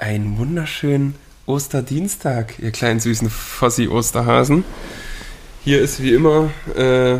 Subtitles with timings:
[0.00, 1.14] Einen wunderschönen
[1.44, 4.64] Osterdienstag, ihr kleinen süßen Fossi-Osterhasen.
[5.62, 7.18] Hier ist wie immer äh,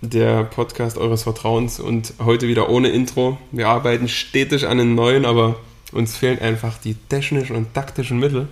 [0.00, 3.36] der Podcast eures Vertrauens und heute wieder ohne Intro.
[3.52, 5.56] Wir arbeiten stetig an den neuen, aber
[5.92, 8.48] uns fehlen einfach die technischen und taktischen Mittel.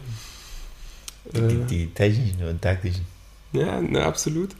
[1.34, 3.06] Die, die, die technischen und taktischen.
[3.54, 4.50] Ja, ne, absolut.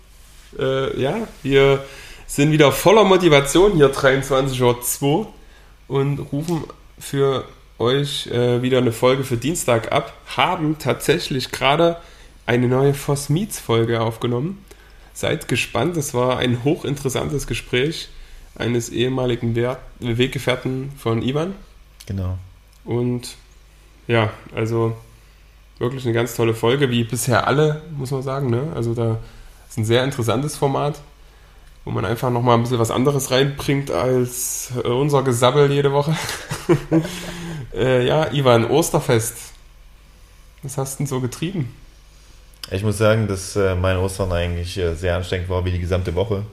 [0.58, 1.84] Äh, ja, wir
[2.26, 5.30] sind wieder voller Motivation hier 23.02 Uhr
[5.86, 6.64] und rufen
[6.98, 7.44] für
[7.82, 10.14] euch äh, wieder eine Folge für Dienstag ab.
[10.36, 11.96] Haben tatsächlich gerade
[12.46, 14.64] eine neue Foss Meets Folge aufgenommen.
[15.12, 18.08] Seid gespannt, es war ein hochinteressantes Gespräch
[18.54, 21.54] eines ehemaligen Wert Weggefährten von Ivan.
[22.06, 22.38] Genau.
[22.84, 23.36] Und
[24.06, 24.96] ja, also
[25.78, 28.50] wirklich eine ganz tolle Folge, wie bisher alle, muss man sagen.
[28.50, 28.72] Ne?
[28.74, 29.18] Also da
[29.68, 31.00] ist ein sehr interessantes Format,
[31.84, 36.16] wo man einfach nochmal ein bisschen was anderes reinbringt als äh, unser Gesabbel jede Woche.
[37.74, 39.52] äh, ja, Ivan, Osterfest.
[40.62, 41.74] Was hast du denn so getrieben?
[42.70, 46.14] Ich muss sagen, dass äh, mein Ostern eigentlich äh, sehr anstrengend war, wie die gesamte
[46.14, 46.44] Woche.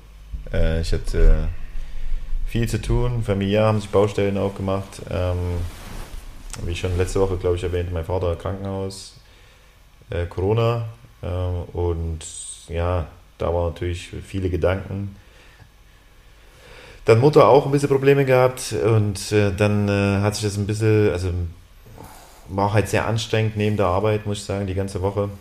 [0.51, 3.23] Äh, ich hatte äh, viel zu tun.
[3.23, 5.01] Familiär haben sich Baustellen aufgemacht.
[5.09, 5.37] Ähm,
[6.65, 9.15] wie schon letzte Woche, glaube ich, erwähnt, mein Vater Krankenhaus,
[10.09, 10.85] äh, Corona.
[11.21, 12.19] Ähm, und
[12.67, 15.15] ja, da waren natürlich viele Gedanken.
[17.09, 20.67] Dann Mutter auch ein bisschen Probleme gehabt und äh, dann äh, hat sich das ein
[20.67, 21.31] bisschen, also
[22.49, 25.31] war halt sehr anstrengend neben der Arbeit, muss ich sagen, die ganze Woche.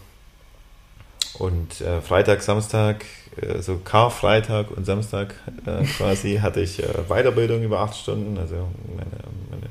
[1.35, 3.05] Und äh, Freitag, Samstag,
[3.37, 5.35] äh, so Karfreitag und Samstag
[5.67, 8.55] äh, quasi hatte ich äh, Weiterbildung über acht Stunden, also
[8.97, 9.11] meine,
[9.51, 9.67] meine,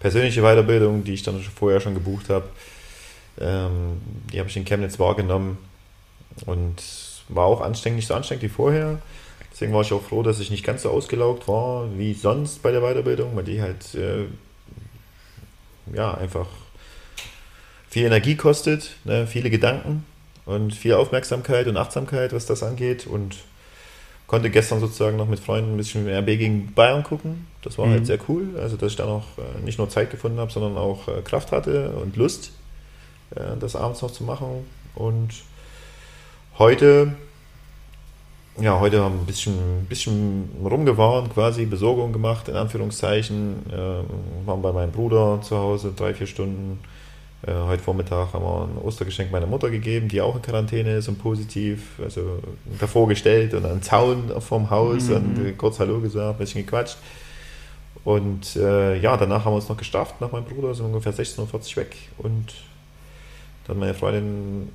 [0.00, 2.48] persönliche Weiterbildung, die ich dann vorher schon gebucht habe.
[3.40, 4.00] Ähm,
[4.32, 5.58] die habe ich in Chemnitz wahrgenommen
[6.46, 6.82] und
[7.28, 8.98] war auch anstrengend, nicht so anstrengend wie vorher.
[9.58, 12.70] Deswegen war ich auch froh, dass ich nicht ganz so ausgelaugt war wie sonst bei
[12.70, 14.26] der Weiterbildung, weil die halt äh,
[15.92, 16.46] ja einfach
[17.90, 20.04] viel Energie kostet, ne, viele Gedanken
[20.46, 23.08] und viel Aufmerksamkeit und Achtsamkeit, was das angeht.
[23.08, 23.34] Und
[24.28, 27.48] konnte gestern sozusagen noch mit Freunden ein bisschen RB gegen Bayern gucken.
[27.62, 27.96] Das war halt mhm.
[27.96, 28.60] halt sehr cool.
[28.62, 31.50] Also, dass ich da noch äh, nicht nur Zeit gefunden habe, sondern auch äh, Kraft
[31.50, 32.52] hatte und Lust,
[33.34, 34.64] äh, das abends noch zu machen.
[34.94, 35.30] Und
[36.60, 37.16] heute
[38.60, 43.64] ja, heute haben wir ein bisschen, bisschen rumgewarnt, quasi Besorgung gemacht, in Anführungszeichen.
[43.70, 46.80] Äh, waren bei meinem Bruder zu Hause, drei, vier Stunden.
[47.46, 51.08] Äh, heute Vormittag haben wir ein Ostergeschenk meiner Mutter gegeben, die auch in Quarantäne ist
[51.08, 52.00] und positiv.
[52.02, 52.40] Also
[52.80, 55.14] davor gestellt und einen Zaun vorm Haus mhm.
[55.14, 56.96] und kurz Hallo gesagt, ein bisschen gequatscht.
[58.04, 61.42] Und äh, ja, danach haben wir uns noch gestafft nach meinem Bruder, sind ungefähr 16.40
[61.42, 61.96] Uhr weg.
[62.18, 62.54] Und
[63.66, 64.70] dann meine Freundin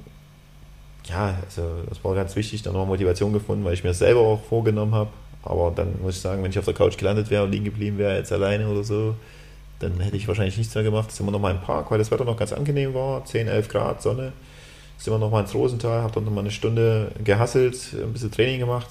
[1.06, 4.22] ja, also das war ganz wichtig, dann noch Motivation gefunden, weil ich mir das selber
[4.22, 5.09] auch vorgenommen habe.
[5.44, 7.97] Aber dann muss ich sagen, wenn ich auf der Couch gelandet wäre und liegen geblieben
[7.97, 9.16] wäre, jetzt alleine oder so,
[9.80, 11.12] dann hätte ich wahrscheinlich nichts mehr gemacht.
[11.12, 14.02] Sind wir nochmal im Park, weil das Wetter noch ganz angenehm war, 10, 11 Grad,
[14.02, 14.31] Sonne.
[14.97, 18.88] Sind wir nochmal ins Rosental, habe dann nochmal eine Stunde gehasselt, ein bisschen Training gemacht.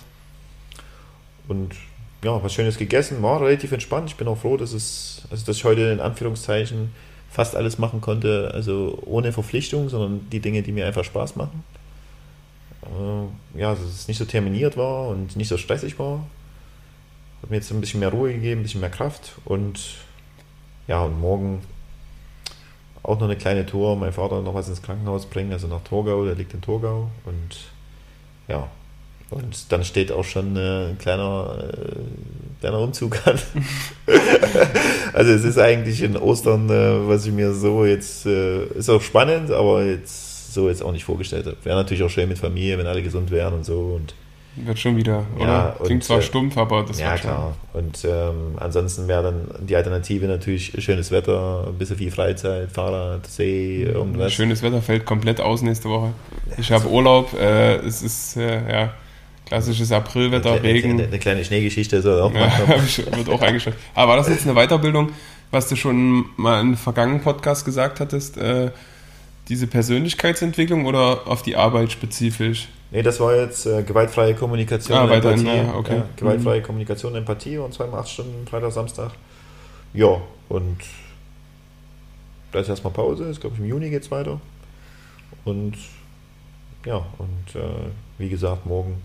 [1.49, 1.75] Und
[2.23, 4.11] ja, was Schönes gegessen, war relativ entspannt.
[4.11, 6.93] Ich bin auch froh, dass, es, also dass ich heute in Anführungszeichen
[7.31, 11.65] fast alles machen konnte, also ohne Verpflichtung, sondern die Dinge, die mir einfach Spaß machen
[12.83, 16.27] äh, ja, dass es nicht so terminiert war und nicht so stressig war.
[17.43, 19.81] Hat mir jetzt ein bisschen mehr Ruhe gegeben, ein bisschen mehr Kraft und
[20.87, 21.63] ja, und morgen
[23.03, 23.97] auch noch eine kleine Tour.
[23.97, 27.59] Mein Vater noch was ins Krankenhaus bringen, also nach Torgau, der liegt in Torgau und
[28.49, 28.69] ja,
[29.33, 33.39] und dann steht auch schon äh, ein kleiner, äh, kleiner Umzug an.
[35.15, 39.01] also es ist eigentlich in Ostern, äh, was ich mir so jetzt, äh, ist auch
[39.01, 41.57] spannend, aber jetzt so jetzt auch nicht vorgestellt habe.
[41.65, 43.95] Wäre natürlich auch schön mit Familie, wenn alle gesund wären und so.
[43.97, 44.15] Und
[44.55, 45.47] wird schon wieder, oder?
[45.47, 47.57] Ja, Klingt und, zwar äh, stumpf, aber das Ja, klar.
[47.73, 53.27] Und ähm, ansonsten wäre dann die Alternative natürlich schönes Wetter, ein bisschen viel Freizeit, Fahrrad,
[53.27, 54.33] See, irgendwas.
[54.33, 56.13] Schönes Wetter fällt komplett aus nächste Woche.
[56.59, 58.95] Ich habe Urlaub, äh, es ist, äh, ja,
[59.47, 60.93] klassisches Aprilwetter, eine, Regen.
[60.93, 62.51] Eine, eine, kleine Schneegeschichte soll auch ja,
[63.17, 63.81] wird auch eingeschaltet.
[63.95, 65.13] Aber war das jetzt eine Weiterbildung,
[65.51, 68.71] was du schon mal in einem vergangenen Podcast gesagt hattest, äh,
[69.49, 72.69] diese Persönlichkeitsentwicklung oder auf die Arbeit spezifisch?
[72.91, 75.47] Nee, das war jetzt äh, gewaltfreie Kommunikation ah, und Empathie.
[75.47, 75.97] Ja, okay.
[75.97, 76.65] ja, gewaltfreie mhm.
[76.65, 79.13] Kommunikation und Empathie und zweimal acht Stunden, Freitag, Samstag.
[79.95, 80.79] Ja, und
[82.53, 84.41] da ist erstmal Pause, ist glaube ich im Juni geht es weiter.
[85.45, 85.75] Und
[86.85, 89.01] ja, und äh, wie gesagt, morgen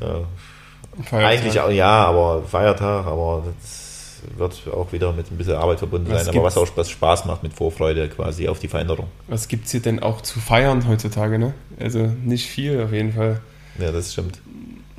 [0.00, 3.87] äh, eigentlich auch, ja, aber Feiertag, aber das
[4.36, 7.24] wird auch wieder mit ein bisschen Arbeit verbunden was sein, aber was auch was Spaß
[7.24, 9.08] macht mit Vorfreude quasi auf die Veränderung.
[9.26, 11.54] Was gibt es hier denn auch zu feiern heutzutage, ne?
[11.78, 13.40] Also nicht viel auf jeden Fall.
[13.78, 14.40] Ja, das stimmt.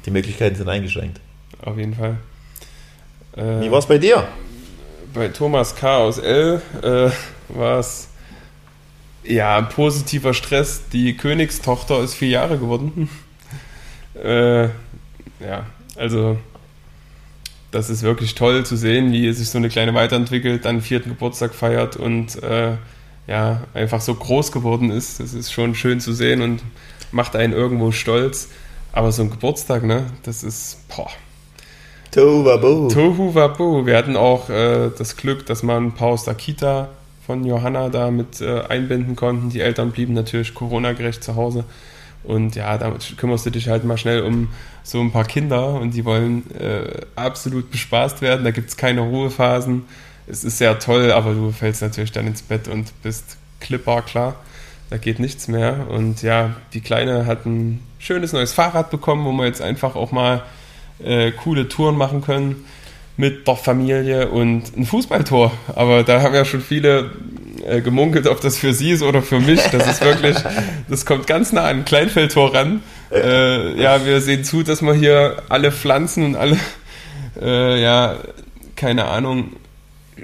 [0.06, 1.20] Die Möglichkeiten sind eingeschränkt.
[1.64, 2.18] Auf jeden Fall.
[3.36, 4.28] Äh, Wie war es bei dir?
[5.14, 5.98] Bei Thomas K.
[5.98, 6.62] aus L.
[6.82, 7.10] Äh,
[7.50, 8.10] war es
[9.24, 10.84] ja positiver Stress.
[10.94, 13.10] Die Königstochter ist vier Jahre geworden.
[14.24, 16.38] äh, ja, also
[17.72, 21.54] das ist wirklich toll zu sehen, wie sich so eine kleine weiterentwickelt, dann vierten Geburtstag
[21.54, 22.78] feiert und äh,
[23.28, 25.20] ja, einfach so groß geworden ist.
[25.20, 26.64] Das ist schon schön zu sehen und
[27.12, 28.50] macht einen irgendwo stolz.
[28.92, 31.10] Aber so ein Geburtstag, ne, das ist, boah.
[32.12, 32.88] Tohu Wabohu.
[32.88, 33.86] Tohu Wabohu.
[33.86, 36.90] Wir hatten auch äh, das Glück, dass man ein paar aus der Kita
[37.28, 39.52] von Johanna da mit äh, einbinden konnten.
[39.52, 41.66] Die Eltern blieben natürlich Corona-gerecht zu Hause.
[42.24, 44.50] Und ja, da kümmerst du dich halt mal schnell um
[44.84, 48.44] so ein paar Kinder und die wollen äh, absolut bespaßt werden.
[48.44, 49.84] Da gibt es keine Ruhephasen.
[50.28, 54.36] Es ist sehr toll, aber du fällst natürlich dann ins Bett und bist klippbar klar.
[54.90, 55.88] Da geht nichts mehr.
[55.90, 60.12] Und ja, die Kleine hat ein schönes neues Fahrrad bekommen, wo wir jetzt einfach auch
[60.12, 60.44] mal
[61.04, 62.66] äh, coole Touren machen können
[63.18, 65.52] mit der Familie und ein Fußballtor.
[65.76, 67.12] Aber da haben ja schon viele
[67.68, 69.62] äh, gemunkelt, ob das für sie ist oder für mich.
[69.72, 70.38] Das ist wirklich,
[70.90, 72.82] das kommt ganz nah an ein Kleinfeldtor ran.
[73.12, 76.58] Äh, ja, wir sehen zu, dass wir hier alle Pflanzen und alle,
[77.42, 78.18] äh, ja,
[78.76, 79.52] keine Ahnung,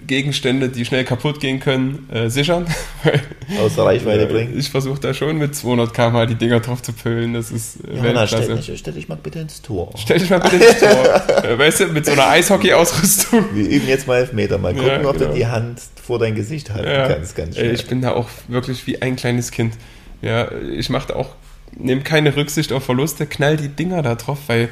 [0.07, 2.65] Gegenstände, die schnell kaputt gehen können, äh, sichern.
[3.62, 4.57] Außer Reichweite bringen.
[4.57, 7.33] Ich versuche da schon mit 200 km die Dinger drauf zu püllen.
[7.33, 8.44] Das ist äh, ja, Weltklasse.
[8.44, 9.94] Stell, dich, stell dich mal bitte ins Tor.
[9.97, 11.45] Stell dich mal bitte ins Tor.
[11.45, 13.45] Äh, weißt du, mit so einer Eishockey-Ausrüstung.
[13.53, 14.57] Wir üben jetzt mal Elfmeter.
[14.57, 15.09] Mal gucken, ja, genau.
[15.09, 15.36] ob du genau.
[15.36, 17.07] die Hand vor dein Gesicht halten ja.
[17.07, 17.36] kannst.
[17.36, 17.74] Ganz schnell.
[17.74, 19.74] Ich bin da auch wirklich wie ein kleines Kind.
[20.21, 21.36] Ja, ich mache auch,
[21.77, 24.69] nehme keine Rücksicht auf Verluste, knall die Dinger da drauf, weil,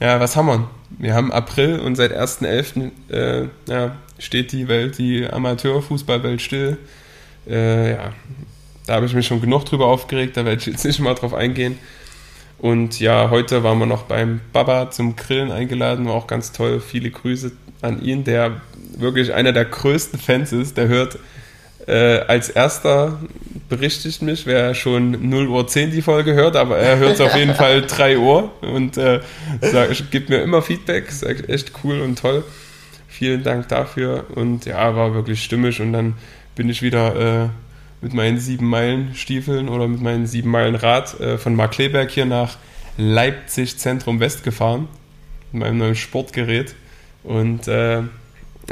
[0.00, 0.70] ja, was haben wir?
[0.98, 2.90] Wir haben April und seit 1.11.
[3.10, 6.78] Äh, ja, steht die Welt, die Amateurfußballwelt still.
[7.48, 8.12] Äh, ja,
[8.86, 11.34] da habe ich mich schon genug drüber aufgeregt, da werde ich jetzt nicht mal drauf
[11.34, 11.78] eingehen.
[12.58, 16.80] Und ja, heute waren wir noch beim Baba zum Grillen eingeladen, war auch ganz toll.
[16.80, 18.60] Viele Grüße an ihn, der
[18.96, 20.76] wirklich einer der größten Fans ist.
[20.76, 21.18] Der hört
[21.88, 23.18] äh, als erster,
[23.68, 27.34] berichtigt mich, wer schon 0 Uhr 10 die Folge hört, aber er hört es auf
[27.34, 29.20] jeden Fall 3 Uhr und äh,
[29.60, 32.44] sagt, gibt mir immer Feedback, sagt echt cool und toll.
[33.22, 34.26] Vielen Dank dafür.
[34.34, 36.14] Und ja, war wirklich stimmig und dann
[36.56, 37.48] bin ich wieder äh,
[38.00, 42.24] mit meinen sieben Meilen Stiefeln oder mit meinen sieben Meilen Rad äh, von Markleberg hier
[42.24, 42.56] nach
[42.96, 44.88] Leipzig Zentrum West gefahren
[45.52, 46.74] mit meinem neuen Sportgerät.
[47.22, 48.02] Und äh,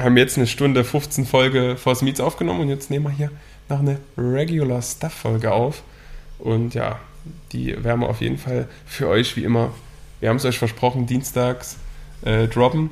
[0.00, 2.62] haben jetzt eine Stunde 15 Folge Force Meets aufgenommen.
[2.62, 3.30] Und jetzt nehmen wir hier
[3.68, 5.84] noch eine Regular Stuff Folge auf.
[6.40, 6.98] Und ja,
[7.52, 9.72] die werden wir auf jeden Fall für euch wie immer,
[10.18, 11.76] wir haben es euch versprochen, dienstags
[12.22, 12.90] äh, droppen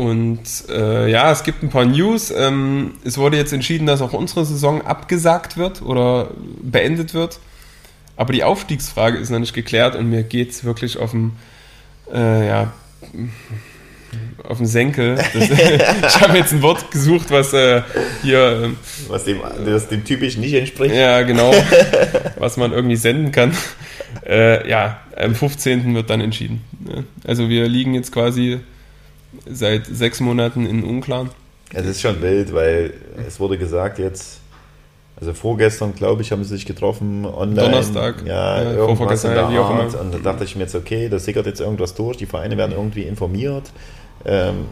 [0.00, 2.32] und äh, ja, es gibt ein paar News.
[2.34, 6.30] Ähm, es wurde jetzt entschieden, dass auch unsere Saison abgesagt wird oder
[6.62, 7.38] beendet wird.
[8.16, 11.32] Aber die Aufstiegsfrage ist noch nicht geklärt und mir geht es wirklich auf dem,
[12.10, 12.72] äh, ja,
[14.48, 15.16] auf den Senkel.
[15.16, 15.34] Das,
[16.14, 17.82] ich habe jetzt ein Wort gesucht, was äh,
[18.22, 18.62] hier.
[18.64, 18.76] Ähm,
[19.06, 20.94] was dem, das dem typisch nicht entspricht.
[20.94, 21.52] Ja, genau.
[22.38, 23.54] was man irgendwie senden kann.
[24.26, 25.94] Äh, ja, am 15.
[25.94, 26.64] wird dann entschieden.
[27.26, 28.60] Also wir liegen jetzt quasi
[29.46, 31.30] seit sechs Monaten in Unklaren.
[31.72, 32.94] Es ist schon wild, weil
[33.26, 34.40] es wurde gesagt jetzt,
[35.20, 37.62] also vorgestern, glaube ich, haben sie sich getroffen online.
[37.62, 38.26] Donnerstag.
[38.26, 40.00] Ja, ja irgendwas in der auch immer.
[40.00, 42.72] Und da dachte ich mir jetzt, okay, da sickert jetzt irgendwas durch, die Vereine werden
[42.72, 43.70] irgendwie informiert.
[44.24, 44.64] Ähm,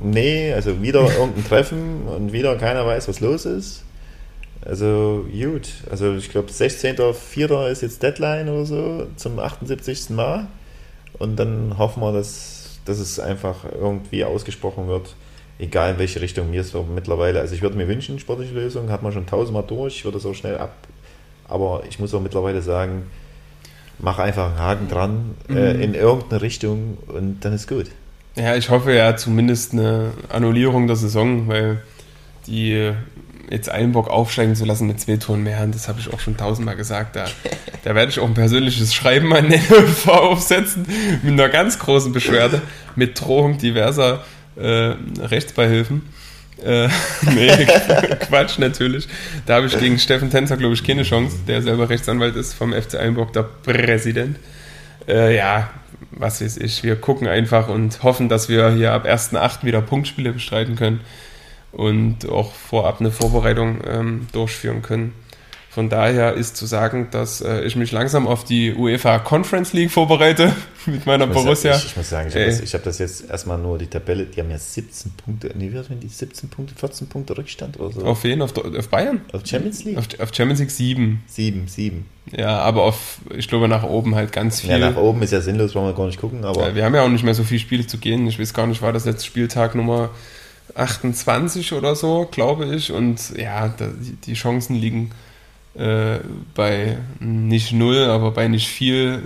[0.00, 3.84] nee, also wieder irgendein Treffen und wieder keiner weiß, was los ist.
[4.64, 7.68] Also gut, also ich glaube 16.04.
[7.68, 10.10] ist jetzt Deadline oder so zum 78.
[10.10, 10.46] Mal.
[11.18, 15.14] Und dann hoffen wir, dass dass es einfach irgendwie ausgesprochen wird,
[15.58, 17.40] egal in welche Richtung mir so mittlerweile.
[17.40, 20.26] Also ich würde mir wünschen, sportliche Lösung, hat man schon tausendmal durch, ich würde es
[20.26, 20.74] auch schnell ab.
[21.46, 23.04] Aber ich muss auch mittlerweile sagen,
[23.98, 25.56] mach einfach einen Haken dran äh, mhm.
[25.58, 27.86] äh, in irgendeine Richtung und dann ist gut.
[28.34, 31.82] Ja, ich hoffe ja zumindest eine Annullierung der Saison, weil
[32.46, 32.92] die
[33.50, 36.76] jetzt Eilenburg aufsteigen zu lassen mit zwei Toren mehr, das habe ich auch schon tausendmal
[36.76, 37.16] gesagt.
[37.16, 37.26] Da,
[37.84, 40.86] da werde ich auch ein persönliches Schreiben an den LV aufsetzen
[41.22, 42.62] mit einer ganz großen Beschwerde,
[42.96, 44.24] mit Drohung diverser
[44.56, 46.02] äh, Rechtsbeihilfen.
[46.64, 46.88] Äh,
[47.34, 47.66] nee,
[48.20, 49.08] Quatsch natürlich.
[49.46, 52.72] Da habe ich gegen Steffen Tänzer, glaube ich, keine Chance, der selber Rechtsanwalt ist vom
[52.72, 54.38] FC Eilenburg, der Präsident.
[55.08, 55.70] Äh, ja,
[56.12, 59.64] was weiß ich, wir gucken einfach und hoffen, dass wir hier ab 1.8.
[59.64, 61.00] wieder Punktspiele bestreiten können
[61.72, 65.12] und auch vorab eine Vorbereitung ähm, durchführen können.
[65.72, 69.90] Von daher ist zu sagen, dass äh, ich mich langsam auf die UEFA Conference League
[69.90, 70.54] vorbereite
[70.86, 71.74] mit meiner ich Borussia.
[71.74, 74.38] Ich, ich, muss sagen, ich habe das, hab das, jetzt erstmal nur die Tabelle, die
[74.38, 78.04] haben ja 17 Punkte, nee, wie wenn die 17 Punkte, 14 Punkte Rückstand oder so.
[78.04, 78.42] Auf wen?
[78.42, 79.22] Auf, auf Bayern?
[79.32, 79.96] Auf Champions League?
[79.96, 81.22] Auf, auf, Champions League 7.
[81.26, 82.06] 7, 7.
[82.36, 84.68] Ja, aber auf, ich glaube, nach oben halt ganz viel.
[84.68, 86.68] Ja, nach oben ist ja sinnlos, wollen wir gar nicht gucken, aber.
[86.68, 88.26] Ja, wir haben ja auch nicht mehr so viele Spiele zu gehen.
[88.26, 90.10] Ich weiß gar nicht, war das letzte Spieltag Nummer
[90.74, 92.92] 28 oder so, glaube ich.
[92.92, 93.88] Und ja, da,
[94.26, 95.10] die Chancen liegen
[95.74, 96.18] äh,
[96.54, 99.22] bei nicht null, aber bei nicht viel,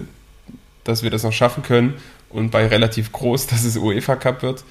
[0.85, 1.95] dass wir das noch schaffen können.
[2.31, 4.65] Und bei relativ groß, dass es UEFA Cup wird.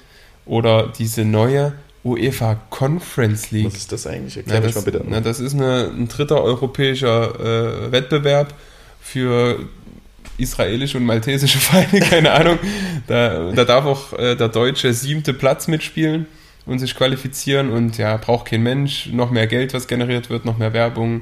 [0.45, 3.65] Oder diese neue UEFA Conference League.
[3.65, 4.37] Was ist das eigentlich?
[4.37, 5.03] Erklär na, das, mal bitte.
[5.07, 8.53] Na, das ist eine, ein dritter europäischer äh, Wettbewerb
[9.01, 9.59] für
[10.37, 12.59] israelische und maltesische Vereine, keine Ahnung.
[13.07, 16.27] Da, da darf auch äh, der deutsche siebte Platz mitspielen
[16.65, 19.09] und sich qualifizieren und ja, braucht kein Mensch.
[19.11, 21.21] Noch mehr Geld, was generiert wird, noch mehr Werbung,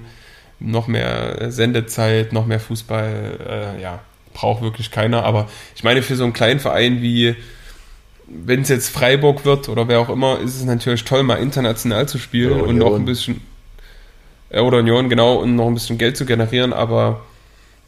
[0.59, 3.75] noch mehr Sendezeit, noch mehr Fußball.
[3.77, 3.99] Äh, ja,
[4.33, 5.23] braucht wirklich keiner.
[5.25, 7.35] Aber ich meine, für so einen kleinen Verein wie
[8.27, 12.07] wenn es jetzt Freiburg wird oder wer auch immer, ist es natürlich toll, mal international
[12.07, 13.41] zu spielen und noch ein bisschen
[14.49, 17.21] äh, oder Union, genau, und noch ein bisschen Geld zu generieren, aber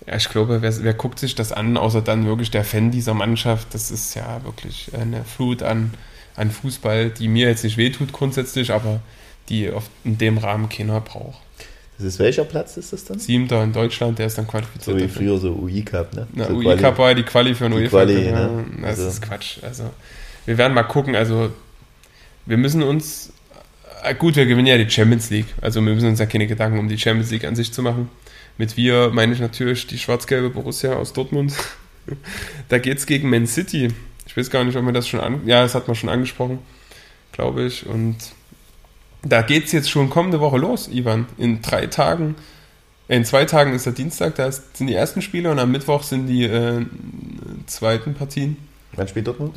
[0.05, 3.13] ja, ich glaube, wer, wer guckt sich das an, außer dann wirklich der Fan dieser
[3.13, 5.93] Mannschaft, das ist ja wirklich eine Flut an,
[6.36, 9.01] an Fußball, die mir jetzt nicht wehtut grundsätzlich, aber
[9.50, 11.39] die oft in dem Rahmen keiner braucht.
[11.98, 13.20] Das ist welcher Platz ist das dann?
[13.20, 15.00] Siebter in Deutschland, der ist dann qualifiziert.
[15.00, 16.27] So wie früher so UI Cup, ne?
[16.34, 18.65] Na, so UI Cup war ja die Quali für ein UEFA Quali, ne?
[18.82, 19.08] Das also.
[19.08, 19.60] ist Quatsch.
[19.62, 19.89] Also
[20.46, 21.15] wir werden mal gucken.
[21.15, 21.51] Also
[22.46, 23.32] wir müssen uns,
[24.04, 25.48] äh, gut, wir gewinnen ja die Champions League.
[25.62, 28.10] Also wir müssen uns ja keine Gedanken um die Champions League an sich zu machen.
[28.58, 31.54] Mit wir meine ich natürlich die schwarz-gelbe Borussia aus Dortmund.
[32.70, 33.89] da geht es gegen Man City.
[34.36, 36.60] Ich weiß gar nicht, ob wir das schon an, ja, das hat man schon angesprochen,
[37.32, 37.86] glaube ich.
[37.86, 38.18] Und
[39.24, 41.25] da geht es jetzt schon kommende Woche los, Ivan.
[41.38, 42.36] In drei Tagen,
[43.08, 46.04] äh, in zwei Tagen ist der Dienstag, da sind die ersten Spiele und am Mittwoch
[46.04, 46.86] sind die äh,
[47.65, 48.58] zweiten Partien.
[48.92, 49.56] Wann spielt Dortmund?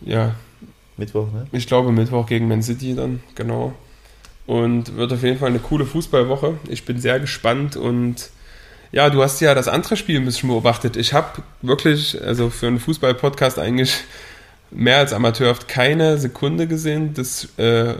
[0.00, 0.36] Ja.
[0.96, 1.48] Mittwoch, ne?
[1.50, 3.74] Ich glaube Mittwoch gegen Man City dann, genau.
[4.46, 6.56] Und wird auf jeden Fall eine coole Fußballwoche.
[6.68, 8.30] Ich bin sehr gespannt und
[8.92, 10.96] ja, du hast ja das andere Spiel ein bisschen beobachtet.
[10.96, 14.04] Ich habe wirklich, also für einen Fußball-Podcast eigentlich
[14.70, 17.94] mehr als amateurhaft keine Sekunde gesehen des äh,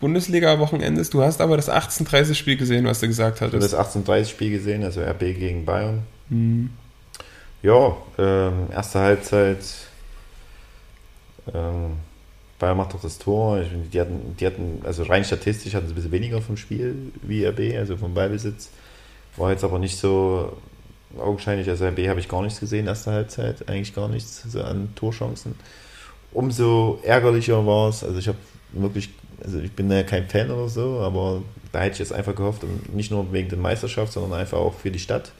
[0.00, 1.10] Bundesliga-Wochenendes.
[1.10, 3.66] Du hast aber das 18:30-Spiel gesehen, was du gesagt hattest.
[3.66, 6.02] Ich habe das 18:30-Spiel gesehen, also RB gegen Bayern.
[6.30, 6.70] Mhm.
[7.62, 9.58] Ja, ähm, erste Halbzeit
[11.52, 11.96] ähm,
[12.58, 13.60] Bayern macht doch das Tor.
[13.60, 17.12] Ich, die, hatten, die hatten, also rein statistisch hatten sie ein bisschen weniger vom Spiel
[17.22, 18.70] wie RB, also vom Ballbesitz.
[19.36, 20.56] War jetzt aber nicht so
[21.18, 21.68] augenscheinlich.
[21.68, 25.54] Also RB habe ich gar nichts gesehen, erste Halbzeit, eigentlich gar nichts so an Torchancen.
[26.32, 28.02] Umso ärgerlicher war es.
[28.04, 28.38] Also ich habe
[28.72, 29.10] wirklich,
[29.42, 32.62] also ich bin ja kein Fan oder so, aber da hätte ich jetzt einfach gehofft,
[32.92, 35.32] nicht nur wegen der Meisterschaft, sondern einfach auch für die Stadt,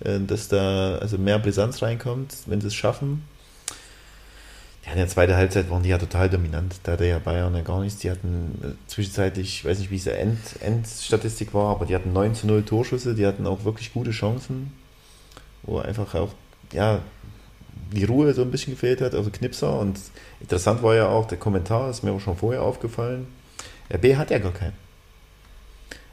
[0.00, 3.24] äh, dass da also mehr Brisanz reinkommt, wenn sie es schaffen.
[4.86, 6.76] Ja, in der zweiten Halbzeit waren die ja total dominant.
[6.84, 7.98] Da hatte ja Bayern ja gar nichts.
[7.98, 11.94] Die hatten äh, zwischenzeitlich, ich weiß nicht, wie es der End, Endstatistik war, aber die
[11.94, 14.72] hatten 9 zu 0 Torschüsse, die hatten auch wirklich gute Chancen,
[15.64, 16.32] wo einfach auch,
[16.72, 17.00] ja,
[17.92, 19.78] die Ruhe so ein bisschen gefehlt hat, also Knipser.
[19.78, 19.98] Und
[20.40, 23.26] interessant war ja auch der Kommentar, ist mir auch schon vorher aufgefallen.
[23.92, 24.74] RB hat ja gar keinen.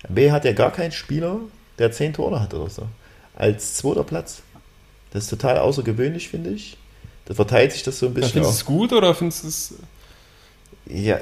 [0.10, 1.40] RB hat ja gar keinen Spieler,
[1.78, 2.88] der 10 Tore hat oder so.
[3.36, 4.42] Als zweiter Platz.
[5.12, 6.78] Das ist total außergewöhnlich, finde ich
[7.26, 8.30] da verteilt sich das so ein bisschen.
[8.30, 9.74] Ja, findest du es gut oder findest du es.
[10.86, 11.18] Ja,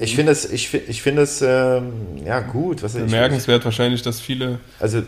[0.00, 1.92] ich finde es, ich, ich finde es, ähm,
[2.24, 2.82] ja, gut.
[2.82, 4.58] Was Bemerkenswert ich, wahrscheinlich, dass viele.
[4.78, 5.02] Also,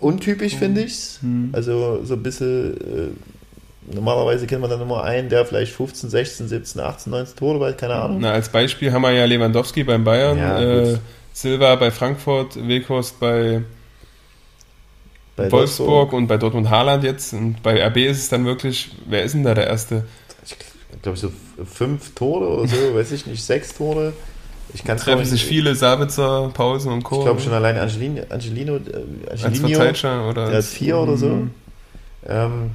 [0.00, 1.18] untypisch finde ich es.
[1.22, 1.50] Hm.
[1.52, 2.76] Also, so ein bisschen.
[2.76, 7.58] Äh, normalerweise kennt man dann immer einen, der vielleicht 15, 16, 17, 18, 19 Tore
[7.58, 8.18] bei, keine Ahnung.
[8.20, 10.98] Na, als Beispiel haben wir ja Lewandowski beim Bayern, ja, äh,
[11.32, 13.62] Silva bei Frankfurt, Weghorst bei
[15.36, 17.32] bei Wolfsburg, Wolfsburg und bei Dortmund Haaland jetzt.
[17.32, 20.04] Und bei RB ist es dann wirklich, wer ist denn da der Erste?
[20.44, 20.56] Ich
[21.02, 21.32] glaube, so
[21.64, 24.12] fünf Tore oder so, weiß ich nicht, sechs Tore.
[24.74, 27.18] Ich kann Treffen sich viele, Sabitzer, Pausen und Co.
[27.18, 31.28] Ich glaube schon allein Angelino, Angelino, äh, Angelino oder der hat vier oder so.
[31.28, 31.50] Mhm.
[32.26, 32.70] Ähm,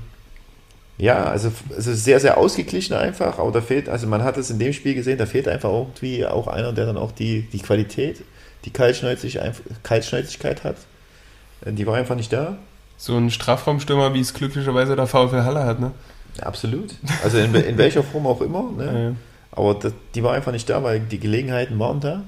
[0.97, 4.49] ja, also es ist sehr, sehr ausgeglichen einfach, aber da fehlt, also man hat es
[4.49, 7.59] in dem Spiel gesehen, da fehlt einfach irgendwie auch einer, der dann auch die, die
[7.59, 8.23] Qualität,
[8.65, 10.77] die Kaltschnäuzigkeit hat.
[11.65, 12.57] Äh, die war einfach nicht da.
[12.97, 15.91] So ein Strafraumstürmer, wie es glücklicherweise der VfL Halle hat, ne?
[16.41, 16.95] Absolut.
[17.23, 18.71] Also in, in welcher Form auch immer.
[18.71, 18.85] Ne?
[18.85, 19.15] Ja, ja.
[19.51, 22.23] Aber das, die war einfach nicht da, weil die Gelegenheiten waren da.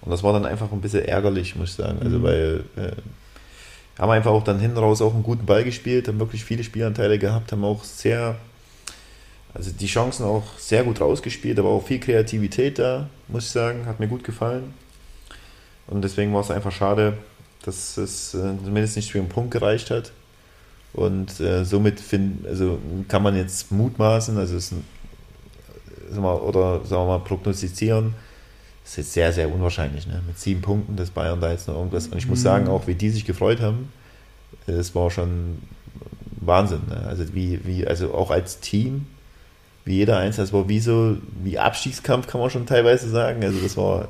[0.00, 1.98] Und das war dann einfach ein bisschen ärgerlich, muss ich sagen.
[2.02, 2.22] Also mhm.
[2.22, 2.92] weil äh,
[3.98, 7.18] haben einfach auch dann hinten raus auch einen guten Ball gespielt, haben wirklich viele Spielanteile
[7.18, 8.36] gehabt, haben auch sehr,
[9.54, 13.86] also die Chancen auch sehr gut rausgespielt, aber auch viel Kreativität da, muss ich sagen,
[13.86, 14.74] hat mir gut gefallen.
[15.86, 17.18] Und deswegen war es einfach schade,
[17.64, 20.12] dass es äh, zumindest nicht für einen Punkt gereicht hat.
[20.92, 22.78] Und äh, somit find, also
[23.08, 28.14] kann man jetzt mutmaßen, also es, sagen wir, oder sagen wir mal prognostizieren,
[28.84, 30.06] ist jetzt sehr, sehr unwahrscheinlich.
[30.06, 30.20] Ne?
[30.26, 32.08] Mit sieben Punkten, dass Bayern da jetzt noch irgendwas.
[32.08, 32.44] Und ich muss mhm.
[32.44, 33.90] sagen, auch wie die sich gefreut haben,
[34.66, 35.62] es war schon
[36.40, 36.82] Wahnsinn.
[36.88, 37.06] Ne?
[37.06, 39.06] Also wie, wie, also auch als Team
[39.84, 40.36] wie jeder eins.
[40.36, 43.42] Das war wie so, wie Abstiegskampf kann man schon teilweise sagen.
[43.44, 44.08] Also das war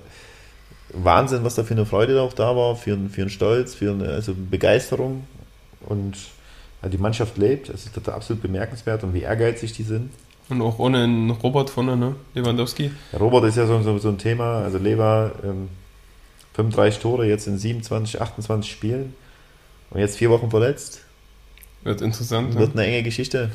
[0.93, 4.09] Wahnsinn, was da für eine Freude auch da war, für, für einen Stolz, für eine
[4.09, 5.25] also Begeisterung.
[5.87, 6.17] Und
[6.83, 7.69] ja, die Mannschaft lebt.
[7.69, 10.11] Es ist absolut bemerkenswert und wie ehrgeizig die sind.
[10.49, 12.17] Und auch ohne einen Robert vorne, ne?
[12.35, 12.91] Lewandowski.
[13.13, 14.63] Ja, Robert ist ja so, so, so ein Thema.
[14.63, 15.69] Also Lever, ähm,
[16.55, 19.15] 35 Tore jetzt in 27, 28 Spielen
[19.91, 21.05] und jetzt vier Wochen verletzt.
[21.85, 22.59] Wird interessant.
[22.59, 23.51] Wird eine enge Geschichte.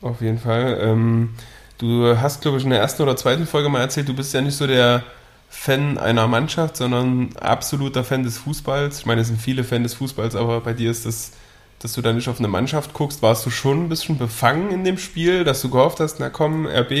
[0.00, 0.78] Auf jeden Fall.
[0.80, 1.34] Ähm,
[1.78, 4.40] du hast, glaube ich, in der ersten oder zweiten Folge mal erzählt, du bist ja
[4.40, 5.02] nicht so der
[5.48, 9.00] Fan einer Mannschaft, sondern absoluter Fan des Fußballs.
[9.00, 11.32] Ich meine, es sind viele Fan des Fußballs, aber bei dir ist das,
[11.78, 13.22] dass du da nicht auf eine Mannschaft guckst.
[13.22, 16.66] Warst du schon ein bisschen befangen in dem Spiel, dass du gehofft hast, na komm,
[16.66, 16.92] RB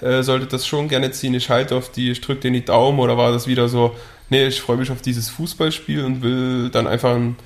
[0.00, 2.98] äh, sollte das schon gerne ziehen, ich halte auf die, ich drücke dir die Daumen
[2.98, 3.94] oder war das wieder so,
[4.30, 7.36] nee, ich freue mich auf dieses Fußballspiel und will dann einfach ein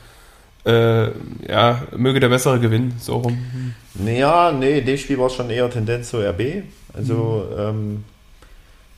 [0.64, 1.08] äh,
[1.48, 3.74] ja, möge der Bessere gewinnen, so rum.
[4.04, 6.64] Ja, nee, in dem Spiel war es schon eher Tendenz zur RB.
[6.92, 7.60] Also mhm.
[7.60, 8.04] ähm,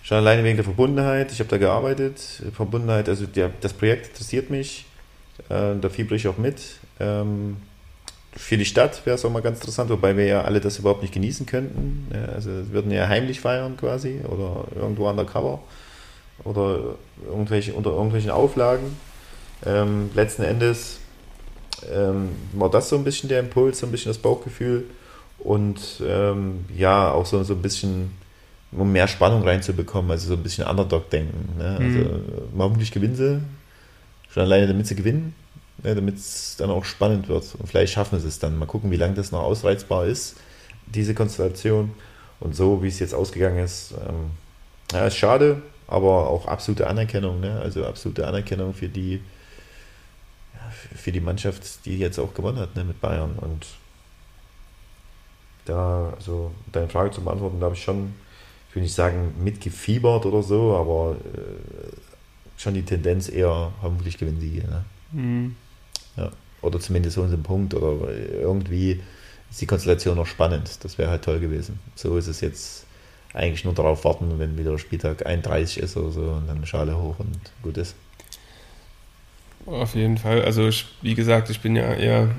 [0.02, 1.32] schon alleine wegen der Verbundenheit.
[1.32, 2.20] Ich habe da gearbeitet.
[2.54, 4.86] Verbundenheit, also der, das Projekt interessiert mich.
[5.48, 6.60] Äh, da fieber ich auch mit.
[7.00, 7.56] Ähm,
[8.34, 11.02] für die Stadt wäre es auch mal ganz interessant, wobei wir ja alle das überhaupt
[11.02, 12.08] nicht genießen könnten.
[12.12, 15.60] Ja, also würden ja heimlich feiern quasi oder irgendwo undercover
[16.44, 18.96] oder irgendwelche, unter irgendwelchen Auflagen.
[19.64, 20.98] Ähm, letzten Endes
[21.92, 24.84] ähm, war das so ein bisschen der Impuls, so ein bisschen das Bauchgefühl
[25.38, 28.12] und ähm, ja, auch so, so ein bisschen,
[28.72, 31.58] um mehr Spannung reinzubekommen, also so ein bisschen Underdog-Denken.
[31.58, 31.76] Ne?
[31.78, 32.58] Also mhm.
[32.58, 33.40] hoffentlich gewinnen sie,
[34.30, 35.34] schon alleine damit sie gewinnen,
[35.82, 35.94] ne?
[35.94, 38.58] damit es dann auch spannend wird und vielleicht schaffen sie es dann.
[38.58, 40.36] Mal gucken, wie lange das noch ausreizbar ist,
[40.86, 41.92] diese Konstellation
[42.40, 43.92] und so, wie es jetzt ausgegangen ist.
[43.92, 44.30] Ähm,
[44.92, 47.60] ja, ist schade, aber auch absolute Anerkennung, ne?
[47.60, 49.20] also absolute Anerkennung für die
[50.94, 53.34] für die Mannschaft, die jetzt auch gewonnen hat ne, mit Bayern.
[53.40, 53.66] Und
[55.64, 58.14] da, also deine Frage zu beantworten, da habe ich schon,
[58.72, 61.92] ich will nicht sagen mitgefiebert oder so, aber äh,
[62.56, 64.62] schon die Tendenz eher, hoffentlich gewinnen sie.
[64.62, 64.84] Ne?
[65.12, 65.56] Mhm.
[66.16, 66.30] Ja.
[66.62, 69.02] Oder zumindest so ein Punkt oder irgendwie
[69.50, 70.78] ist die Konstellation noch spannend.
[70.82, 71.80] Das wäre halt toll gewesen.
[71.96, 72.86] So ist es jetzt
[73.34, 77.18] eigentlich nur darauf warten, wenn wieder Spieltag 31 ist oder so und dann Schale hoch
[77.18, 77.94] und gut ist.
[79.66, 80.42] Auf jeden Fall.
[80.42, 82.30] Also ich, wie gesagt, ich bin ja eher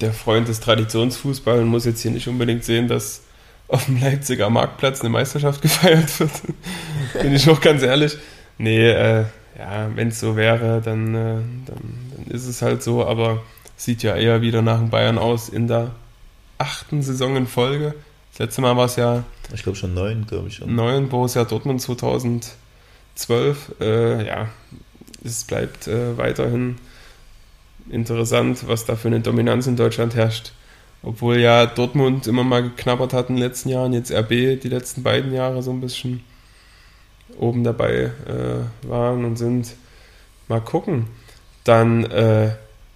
[0.00, 3.22] der Freund des Traditionsfußballs und muss jetzt hier nicht unbedingt sehen, dass
[3.68, 6.30] auf dem Leipziger Marktplatz eine Meisterschaft gefeiert wird.
[7.20, 8.16] bin ich auch ganz ehrlich.
[8.56, 9.24] Nee, äh,
[9.58, 11.18] ja, wenn es so wäre, dann, äh,
[11.66, 13.42] dann, dann, ist es halt so, aber
[13.76, 15.92] sieht ja eher wieder nach dem Bayern aus in der
[16.58, 17.94] achten Saison in Folge.
[18.32, 19.24] Das letzte Mal war es ja.
[19.54, 20.74] Ich glaube schon neun, glaube ich schon.
[20.74, 22.56] Neun, Borussia Dortmund 2012.
[23.80, 24.48] Äh, ja,
[25.24, 26.76] es bleibt äh, weiterhin
[27.90, 30.52] interessant, was da für eine Dominanz in Deutschland herrscht.
[31.02, 35.02] Obwohl ja Dortmund immer mal geknabbert hat in den letzten Jahren, jetzt RB die letzten
[35.02, 36.24] beiden Jahre so ein bisschen
[37.38, 39.74] oben dabei äh, waren und sind.
[40.48, 41.06] Mal gucken.
[41.64, 42.50] Dann äh,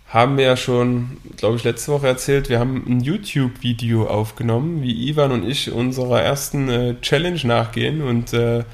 [0.08, 5.08] haben wir ja schon, glaube ich, letzte Woche erzählt, wir haben ein YouTube-Video aufgenommen, wie
[5.08, 8.64] Ivan und ich unserer ersten äh, Challenge nachgehen und äh,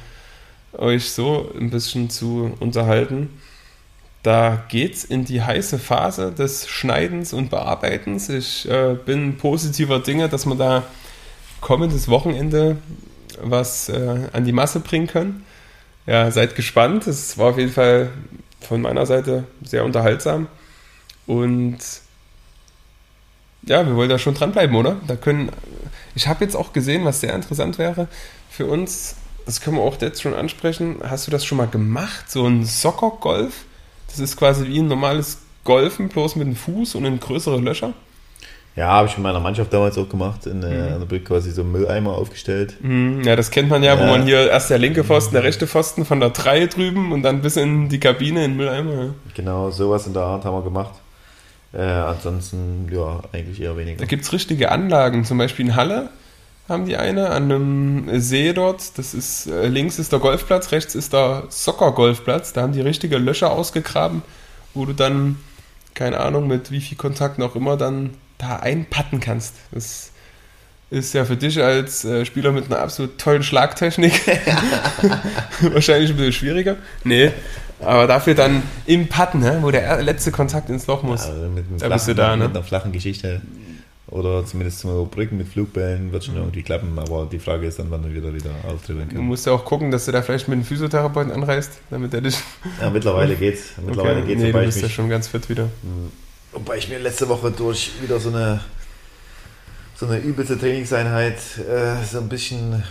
[0.73, 3.31] euch so ein bisschen zu unterhalten.
[4.29, 8.29] Da geht es in die heiße Phase des Schneidens und Bearbeitens.
[8.29, 10.83] Ich äh, bin positiver Dinge, dass wir da
[11.63, 12.77] kommendes Wochenende
[13.41, 15.47] was äh, an die Masse bringen können.
[16.05, 17.07] Ja, seid gespannt.
[17.07, 18.11] Es war auf jeden Fall
[18.61, 20.47] von meiner Seite sehr unterhaltsam.
[21.27, 21.79] Und
[23.63, 24.97] ja, wir wollen da schon dranbleiben, oder?
[25.07, 25.53] Da können.
[26.15, 28.09] Ich habe jetzt auch gesehen, was sehr interessant wäre
[28.51, 30.97] für uns das können wir auch jetzt schon ansprechen.
[31.03, 32.31] Hast du das schon mal gemacht?
[32.31, 33.65] So ein Soccer-Golf?
[34.09, 37.93] Das ist quasi wie ein normales Golfen, bloß mit dem Fuß und in größere Löcher?
[38.75, 40.47] Ja, habe ich mit meiner Mannschaft damals auch gemacht.
[40.47, 41.09] In, äh, mhm.
[41.09, 42.77] der quasi so einen Mülleimer aufgestellt.
[42.81, 45.43] Mhm, ja, das kennt man ja, ja, wo man hier erst der linke Pfosten, der
[45.43, 48.95] rechte Pfosten von der 3 drüben und dann bis in die Kabine in den Mülleimer.
[48.95, 49.11] Ja.
[49.35, 50.95] Genau, sowas in der Art haben wir gemacht.
[51.73, 53.99] Äh, ansonsten, ja, eigentlich eher weniger.
[53.99, 56.11] Da gibt es richtige Anlagen, zum Beispiel in Halle
[56.69, 58.99] haben die eine an einem See dort.
[58.99, 62.53] Das ist äh, links ist der Golfplatz, rechts ist der Soccer-Golfplatz.
[62.53, 64.23] Da haben die richtige Löcher ausgegraben,
[64.75, 65.37] wo du dann,
[65.95, 69.55] keine Ahnung, mit wie viel Kontakten auch immer, dann da einpatten kannst.
[69.73, 70.11] Das
[70.91, 74.21] ist ja für dich als äh, Spieler mit einer absolut tollen Schlagtechnik
[75.61, 76.77] wahrscheinlich ein bisschen schwieriger.
[77.05, 77.33] Nee,
[77.81, 81.27] aber dafür dann im Patten, ne, wo der letzte Kontakt ins Loch muss.
[81.27, 82.45] Ja, also mit, da flachen, bist du da, ne?
[82.49, 83.43] Mit einer flachen Geschichte
[84.11, 86.43] oder zumindest zum Überbrücken mit Flugbällen wird schon mhm.
[86.43, 89.17] irgendwie klappen, aber die Frage ist dann, wann du wieder wieder auftreten kannst.
[89.17, 92.23] Du musst ja auch gucken, dass du da vielleicht mit einem Physiotherapeuten anreist, damit er
[92.23, 92.37] dich.
[92.81, 93.73] Ja, mittlerweile geht's.
[93.85, 94.29] Mittlerweile okay.
[94.29, 94.43] geht's.
[94.43, 95.65] Nee, du bist ja schon ganz fit wieder.
[95.65, 96.11] Mhm.
[96.53, 98.61] Wobei ich mir letzte Woche durch wieder so eine
[99.95, 102.85] so eine übelste Trainingseinheit äh, so ein bisschen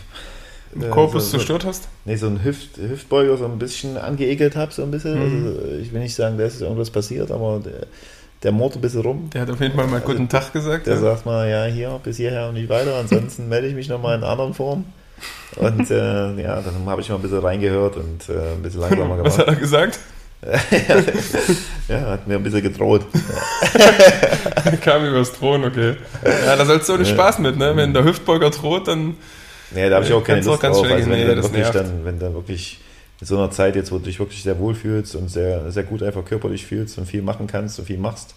[0.80, 1.88] äh, Korpus so, zerstört hast?
[2.06, 5.15] Nee, so ein Hüft, Hüftbeuger so ein bisschen angeekelt habe, so ein bisschen.
[5.15, 5.47] Mhm.
[5.47, 7.88] Also, ich will nicht sagen, da ist irgendwas passiert, aber der,
[8.43, 9.30] der mord ein bisschen rum.
[9.34, 10.88] Der hat auf jeden Fall mal guten also, Tag gesagt.
[10.88, 11.00] Der ja.
[11.00, 14.23] sagt mal, ja, hier, bis hierher und nicht weiter, ansonsten melde ich mich nochmal in
[14.23, 14.86] anderen Form.
[15.56, 19.17] Und äh, ja, dann habe ich mal ein bisschen reingehört und äh, ein bisschen langsamer
[19.17, 19.26] gemacht.
[19.26, 20.00] Was hat er gesagt?
[21.88, 23.06] ja, hat mir ein bisschen gedroht.
[24.82, 25.95] Kam übers Drohen, okay.
[26.45, 27.76] Ja, da sollst du auch nicht Spaß mit, ne?
[27.76, 29.15] Wenn der Hüftbeuger droht, dann.
[29.71, 30.84] Nee, da habe ich auch keine Lust drauf.
[30.84, 32.80] Also wenn, nee, dann wirklich dann, wenn dann wirklich
[33.19, 35.84] in so einer Zeit jetzt, wo du dich wirklich sehr wohl fühlst und sehr, sehr
[35.84, 38.36] gut einfach körperlich fühlst und viel machen kannst und viel machst,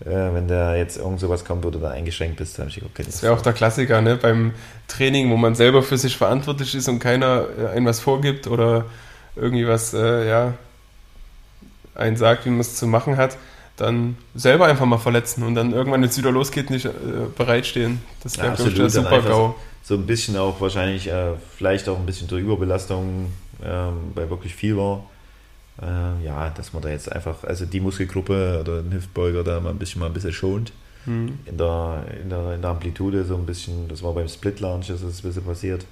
[0.00, 2.82] äh, wenn da jetzt irgend sowas kommt, wo du da eingeschränkt bist, dann habe ich
[2.84, 4.16] auch keine Das wäre auch der Klassiker, ne?
[4.16, 4.52] Beim
[4.88, 8.86] Training, wo man selber für sich verantwortlich ist und keiner äh, einem was vorgibt oder
[9.36, 10.54] irgendwie was, äh, ja,
[11.94, 13.36] einen sagt, wie man es zu machen hat,
[13.76, 16.90] dann selber einfach mal verletzen und dann irgendwann, wenn es wieder losgeht, nicht äh,
[17.36, 18.00] bereitstehen.
[18.22, 19.54] Das wäre, ja, der super GAU.
[19.82, 23.32] So ein bisschen auch wahrscheinlich, äh, vielleicht auch ein bisschen durch Überbelastung,
[23.64, 25.04] ähm, weil wirklich viel war.
[25.80, 29.70] Äh, ja, dass man da jetzt einfach, also die Muskelgruppe oder den Hüftbeuger da mal
[29.70, 30.72] ein bisschen mal ein bisschen schont.
[31.06, 31.38] Mhm.
[31.46, 34.88] In, der, in, der, in der Amplitude so ein bisschen, das war beim Split Launch,
[34.88, 35.86] das ist ein bisschen passiert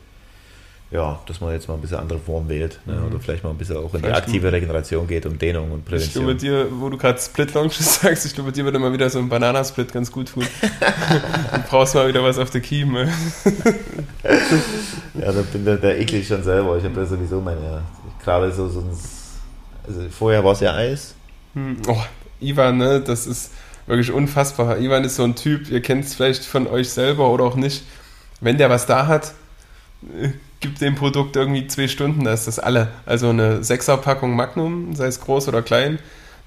[0.90, 2.94] ja, dass man jetzt mal ein bisschen andere Form wählt ne?
[2.94, 3.06] Mhm.
[3.08, 5.84] oder vielleicht mal ein bisschen auch in vielleicht die aktive Regeneration geht und Dehnung und
[5.84, 6.30] Prävention.
[6.30, 9.10] Ich glaube, dir, wo du gerade Split Launches sagst, ich glaube, dir würde mal wieder
[9.10, 10.46] so ein Bananasplit ganz gut tun.
[11.52, 12.96] du brauchst mal wieder was auf der Kiem.
[12.96, 13.06] ja,
[15.14, 16.78] da bin der, der eklig schon selber.
[16.78, 17.82] Ich habe ja sowieso meine,
[18.24, 18.88] gerade so, so ein,
[19.86, 21.14] also vorher war es ja Eis.
[21.52, 21.76] Hm.
[21.86, 22.02] Oh,
[22.40, 23.50] Ivan, ne, das ist
[23.86, 24.78] wirklich unfassbar.
[24.78, 27.84] Ivan ist so ein Typ, ihr kennt es vielleicht von euch selber oder auch nicht.
[28.40, 29.34] Wenn der was da hat,
[30.60, 32.88] gibt dem Produkt irgendwie zwei Stunden, da ist das alle.
[33.06, 35.98] Also eine Sechserpackung Magnum, sei es groß oder klein.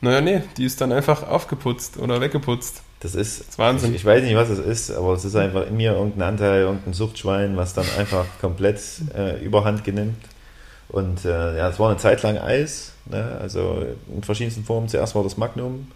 [0.01, 2.81] Naja, nee, die ist dann einfach aufgeputzt oder weggeputzt.
[3.01, 3.91] Das ist, das ist Wahnsinn.
[3.91, 6.61] Ich, ich, weiß nicht, was es ist, aber es ist einfach in mir irgendein Anteil,
[6.61, 8.79] irgendein Suchtschwein, was dann einfach komplett
[9.15, 10.23] äh, überhand genimmt.
[10.89, 13.37] Und äh, ja, es war eine Zeit lang Eis, ne?
[13.39, 14.89] also in verschiedensten Formen.
[14.89, 15.87] Zuerst war das Magnum,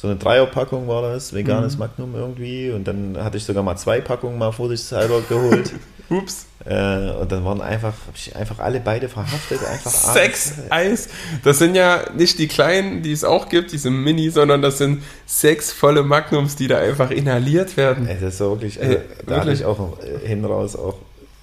[0.00, 1.80] so eine Dreierpackung war das, veganes mhm.
[1.80, 2.70] Magnum irgendwie.
[2.70, 5.72] Und dann hatte ich sogar mal zwei Packungen mal vorsichtshalber geholt.
[6.08, 6.46] Ups.
[6.64, 7.94] Äh, und dann waren einfach,
[8.34, 9.58] einfach alle beide verhaftet.
[9.66, 11.08] Einfach sechs Eis.
[11.42, 15.02] Das sind ja nicht die kleinen, die es auch gibt, diese Mini, sondern das sind
[15.26, 18.06] sechs volle Magnums, die da einfach inhaliert werden.
[18.06, 19.40] Ey, das ist wirklich, also, Ey, da wirklich?
[19.40, 20.94] hatte ich auch äh, hin raus auch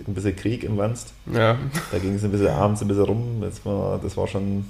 [0.08, 1.12] ein bisschen Krieg im Wanst.
[1.34, 1.58] Ja.
[1.92, 3.42] Da ging es ein bisschen abends ein bisschen rum.
[3.42, 4.66] Das war, das war schon,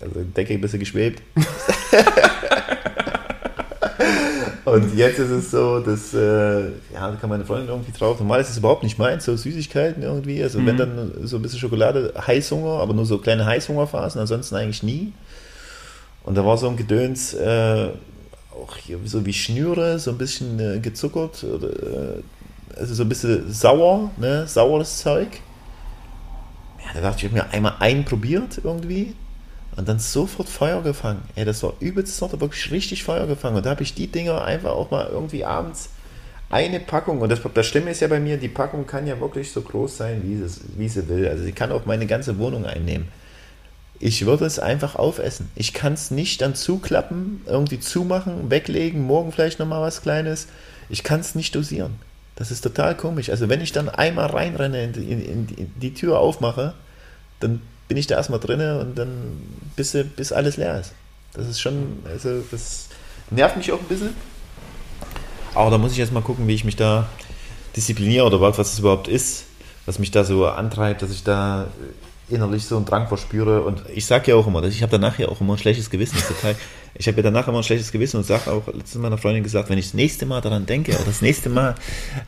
[0.00, 1.22] also Decke ein bisschen geschwebt.
[4.74, 8.18] Und jetzt ist es so, dass, äh, ja, da kann meine Freundin irgendwie drauf.
[8.18, 10.42] Normal ist es überhaupt nicht meins, so Süßigkeiten irgendwie.
[10.42, 10.66] Also mhm.
[10.66, 15.12] wenn dann so ein bisschen Schokolade, Heißhunger, aber nur so kleine Heißhungerphasen, ansonsten eigentlich nie.
[16.24, 17.88] Und da war so ein Gedöns, äh,
[18.52, 22.22] auch hier so wie Schnüre, so ein bisschen äh, gezuckert, oder, äh,
[22.76, 25.28] also so ein bisschen sauer, ne, saures Zeug.
[26.84, 29.14] Ja, da dachte ich, ich habe mir einmal einen probiert irgendwie
[29.76, 31.22] und dann sofort Feuer gefangen.
[31.34, 33.56] Ey, das war übelst Sorte, wirklich richtig Feuer gefangen.
[33.56, 35.90] Und da habe ich die Dinger einfach auch mal irgendwie abends
[36.50, 37.20] eine Packung.
[37.20, 39.96] Und das, das Schlimme ist ja bei mir, die Packung kann ja wirklich so groß
[39.96, 41.26] sein, wie sie, wie sie will.
[41.26, 43.08] Also sie kann auch meine ganze Wohnung einnehmen.
[43.98, 45.50] Ich würde es einfach aufessen.
[45.54, 50.46] Ich kann es nicht dann zuklappen, irgendwie zumachen, weglegen, morgen vielleicht nochmal was Kleines.
[50.88, 51.94] Ich kann es nicht dosieren.
[52.36, 53.30] Das ist total komisch.
[53.30, 56.74] Also wenn ich dann einmal reinrenne, in in in die Tür aufmache,
[57.40, 59.40] dann bin ich da erstmal drin und dann
[59.76, 60.92] bis, bis alles leer ist.
[61.34, 62.88] Das ist schon, also das
[63.30, 64.14] nervt mich auch ein bisschen.
[65.54, 67.08] Aber da muss ich jetzt mal gucken, wie ich mich da
[67.76, 69.44] diszipliniere oder was das überhaupt ist,
[69.86, 71.68] was mich da so antreibt, dass ich da
[72.28, 73.62] innerlich so einen Drang verspüre.
[73.62, 76.16] Und ich sage ja auch immer, ich habe danach ja auch immer ein schlechtes Gewissen.
[76.26, 76.54] Total,
[76.94, 79.68] ich habe ja danach immer ein schlechtes Gewissen und sage auch letztens meiner Freundin gesagt,
[79.70, 81.74] wenn ich das nächste Mal daran denke, oder das nächste Mal,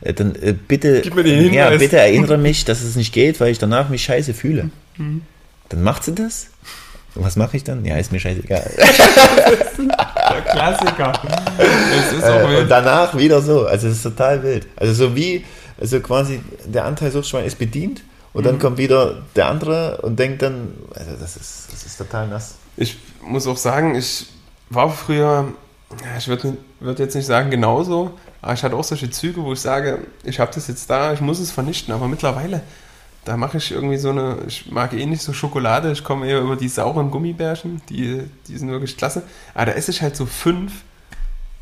[0.01, 3.89] äh, dann äh, bitte, ja, bitte erinnere mich, dass es nicht geht, weil ich danach
[3.89, 4.69] mich scheiße fühle.
[4.97, 5.21] Mhm.
[5.69, 6.47] Dann macht sie das.
[7.15, 7.83] Und was mache ich dann?
[7.83, 8.69] Ja, ist mir scheißegal.
[9.77, 11.13] Der Klassiker.
[12.21, 13.65] Äh, und danach wieder so.
[13.65, 14.67] Also es ist total wild.
[14.75, 15.43] Also so wie,
[15.79, 18.03] also quasi der Anteil Suchtschwein ist bedient
[18.33, 18.49] und mhm.
[18.49, 22.55] dann kommt wieder der andere und denkt dann, also das ist, das ist total nass.
[22.75, 24.27] Ich muss auch sagen, ich
[24.69, 25.53] war früher,
[26.17, 29.61] ich würde würd jetzt nicht sagen genauso, aber ich hatte auch solche Züge, wo ich
[29.61, 32.61] sage, ich habe das jetzt da, ich muss es vernichten, aber mittlerweile
[33.27, 36.39] da mache ich irgendwie so eine, ich mag eh nicht so Schokolade, ich komme eher
[36.39, 39.23] über die sauren Gummibärchen, die, die sind wirklich klasse.
[39.53, 40.71] Aber da esse ich halt so fünf,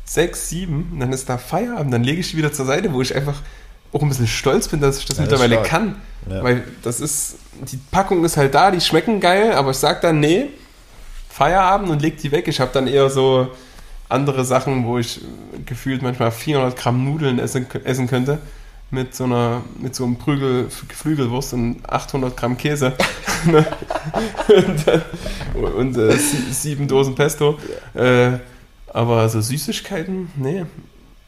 [0.04, 3.02] sechs, sieben und dann ist da Feierabend, dann lege ich die wieder zur Seite, wo
[3.02, 3.42] ich einfach
[3.92, 5.96] auch ein bisschen stolz bin, dass ich das ja, mittlerweile das kann.
[6.30, 6.44] Ja.
[6.44, 7.38] Weil das ist,
[7.72, 10.50] die Packung ist halt da, die schmecken geil, aber ich sage dann, nee,
[11.28, 12.46] Feierabend und leg die weg.
[12.46, 13.48] Ich habe dann eher so
[14.08, 15.20] andere Sachen, wo ich
[15.66, 18.38] gefühlt manchmal 400 Gramm Nudeln essen, essen könnte
[18.90, 22.92] mit so einer mit so einem Prügel Geflügelwurst und 800 Gramm Käse
[23.46, 23.66] ne?
[25.54, 27.58] und, und äh, sieben Dosen Pesto.
[27.94, 28.38] Äh,
[28.88, 30.64] aber so Süßigkeiten, nee.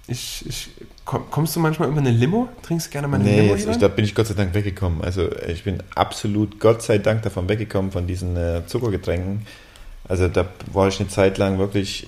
[0.07, 0.71] Ich, ich,
[1.05, 2.49] kommst du manchmal über eine Limo?
[2.63, 3.71] Trinkst du gerne mal eine nee, Limo?
[3.71, 5.03] Nee, da bin ich Gott sei Dank weggekommen.
[5.03, 9.47] Also ich bin absolut Gott sei Dank davon weggekommen, von diesen äh, Zuckergetränken.
[10.09, 12.07] Also da war ich eine Zeit lang wirklich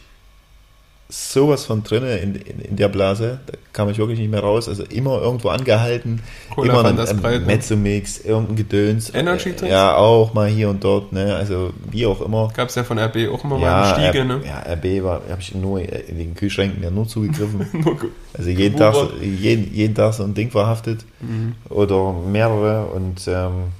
[1.10, 3.40] sowas von drin in, in, in, der Blase.
[3.46, 4.68] Da kam ich wirklich nicht mehr raus.
[4.68, 6.22] Also immer irgendwo angehalten.
[6.54, 9.12] Cola, immer ein, ein Mezzomix, irgendein Gedöns.
[9.12, 9.68] Energy Drinks?
[9.68, 11.12] Ja, auch mal hier und dort.
[11.12, 11.34] Ne?
[11.34, 12.50] Also wie auch immer.
[12.54, 14.24] Gab es ja von RB auch immer ja, mal eine Stiege.
[14.24, 14.40] Ne?
[14.46, 17.66] Ja, RB war, habe ich nur in den Kühlschränken ja nur zugegriffen.
[18.34, 21.04] also jeden Tag, jeden, jeden Tag so ein Ding verhaftet.
[21.20, 21.56] Mhm.
[21.68, 22.86] Oder mehrere.
[22.86, 23.72] Und ähm,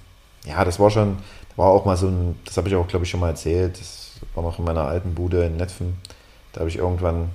[0.46, 1.18] ja, das war schon,
[1.56, 3.78] war auch mal so ein, das habe ich auch glaube ich schon mal erzählt.
[3.78, 5.94] Das war noch in meiner alten Bude in Netfen
[6.52, 7.30] da habe ich irgendwann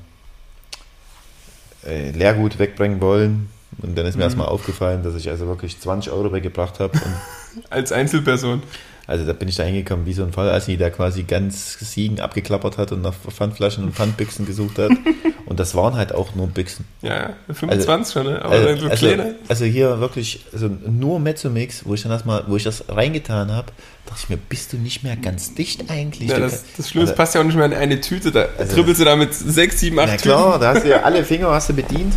[1.86, 3.50] äh, Leergut wegbringen wollen.
[3.82, 4.28] Und dann ist mir mhm.
[4.28, 6.94] erstmal aufgefallen, dass ich also wirklich 20 Euro weggebracht habe.
[7.70, 8.64] Als Einzelperson.
[9.08, 11.78] Also da bin ich da hingekommen wie so ein Fall, als sie da quasi ganz
[11.80, 14.92] Siegen abgeklappert hat und nach Pfandflaschen und Pfandbüchsen gesucht hat.
[15.46, 16.86] Und das waren halt auch nur Büchsen.
[17.04, 18.44] Ja, 25 also, schon, ne?
[18.44, 19.08] Aber also, so also,
[19.48, 23.72] also, hier wirklich, also nur Mezzomix, wo ich dann erstmal, wo ich das reingetan habe,
[24.08, 26.32] dachte ich mir, bist du nicht mehr ganz dicht eigentlich?
[26.32, 28.32] Ja, das, das Schlimme also, passt ja auch nicht mehr in eine Tüte.
[28.32, 30.62] Da also, trippelst du da mit 6, 7, 8 Na klar, Tüten.
[30.62, 32.16] da hast du ja alle Finger hast du bedient.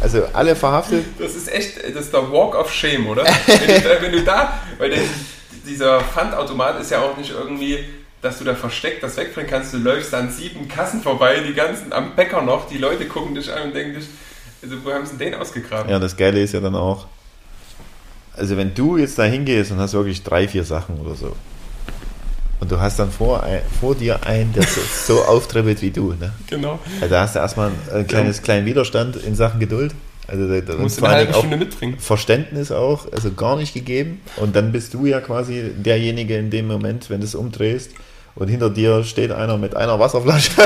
[0.00, 1.04] Also alle verhaftet.
[1.18, 3.24] Das ist echt, das ist der Walk of Shame, oder?
[3.46, 5.00] wenn, du da, wenn du da, weil der,
[5.66, 7.78] dieser Pfandautomat ist ja auch nicht irgendwie,
[8.22, 9.74] dass du da versteckt das wegbringen kannst.
[9.74, 13.52] Du läufst an sieben Kassen vorbei, die ganzen am Bäcker noch, die Leute gucken dich
[13.52, 14.08] an und denken dich,
[14.62, 15.90] also wo haben sie den ausgegraben?
[15.90, 17.06] Ja, das Geile ist ja dann auch,
[18.36, 21.36] also wenn du jetzt da hingehst und hast wirklich drei, vier Sachen oder so,
[22.60, 23.44] und du hast dann vor,
[23.78, 26.14] vor dir einen, der so, so auftribbelt wie du.
[26.14, 26.32] Ne?
[26.46, 26.78] Genau.
[27.00, 28.42] Also da hast du erstmal ein kleines, ja.
[28.42, 29.94] kleinen Widerstand in Sachen Geduld.
[30.26, 31.98] Also da, du musst vor eine halbe Stunde mitbringen.
[31.98, 34.20] Verständnis auch, also gar nicht gegeben.
[34.36, 37.90] Und dann bist du ja quasi derjenige in dem Moment, wenn du es umdrehst
[38.34, 40.50] und hinter dir steht einer mit einer Wasserflasche.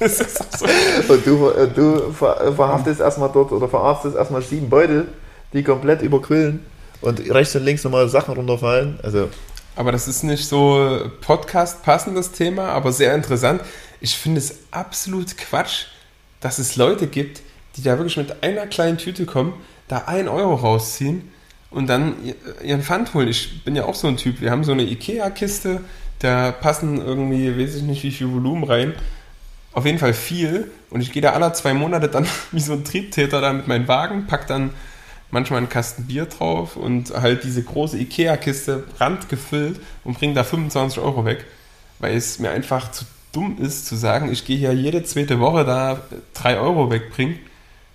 [0.00, 1.12] so.
[1.12, 5.06] Und du, du verhaftest erstmal dort oder verarztest erstmal sieben Beutel,
[5.52, 6.60] die komplett überquillen
[7.00, 8.98] und rechts und links nochmal Sachen runterfallen.
[9.02, 9.28] Also
[9.74, 13.62] aber das ist nicht so Podcast passendes Thema, aber sehr interessant.
[14.00, 15.86] Ich finde es absolut Quatsch,
[16.40, 17.40] dass es Leute gibt,
[17.76, 19.54] die da wirklich mit einer kleinen Tüte kommen,
[19.88, 21.30] da ein Euro rausziehen
[21.70, 22.14] und dann
[22.62, 23.28] ihren Pfand holen.
[23.28, 24.40] Ich bin ja auch so ein Typ.
[24.40, 25.80] Wir haben so eine Ikea-Kiste,
[26.18, 28.94] da passen irgendwie, weiß ich nicht, wie viel Volumen rein.
[29.72, 30.70] Auf jeden Fall viel.
[30.90, 33.88] Und ich gehe da alle zwei Monate dann wie so ein Triebtäter da mit meinem
[33.88, 34.70] Wagen, pack dann
[35.30, 40.98] manchmal einen Kasten Bier drauf und halt diese große Ikea-Kiste randgefüllt und bringe da 25
[40.98, 41.46] Euro weg,
[42.00, 45.64] weil es mir einfach zu dumm ist zu sagen, ich gehe hier jede zweite Woche
[45.64, 46.02] da
[46.34, 47.38] 3 Euro wegbringen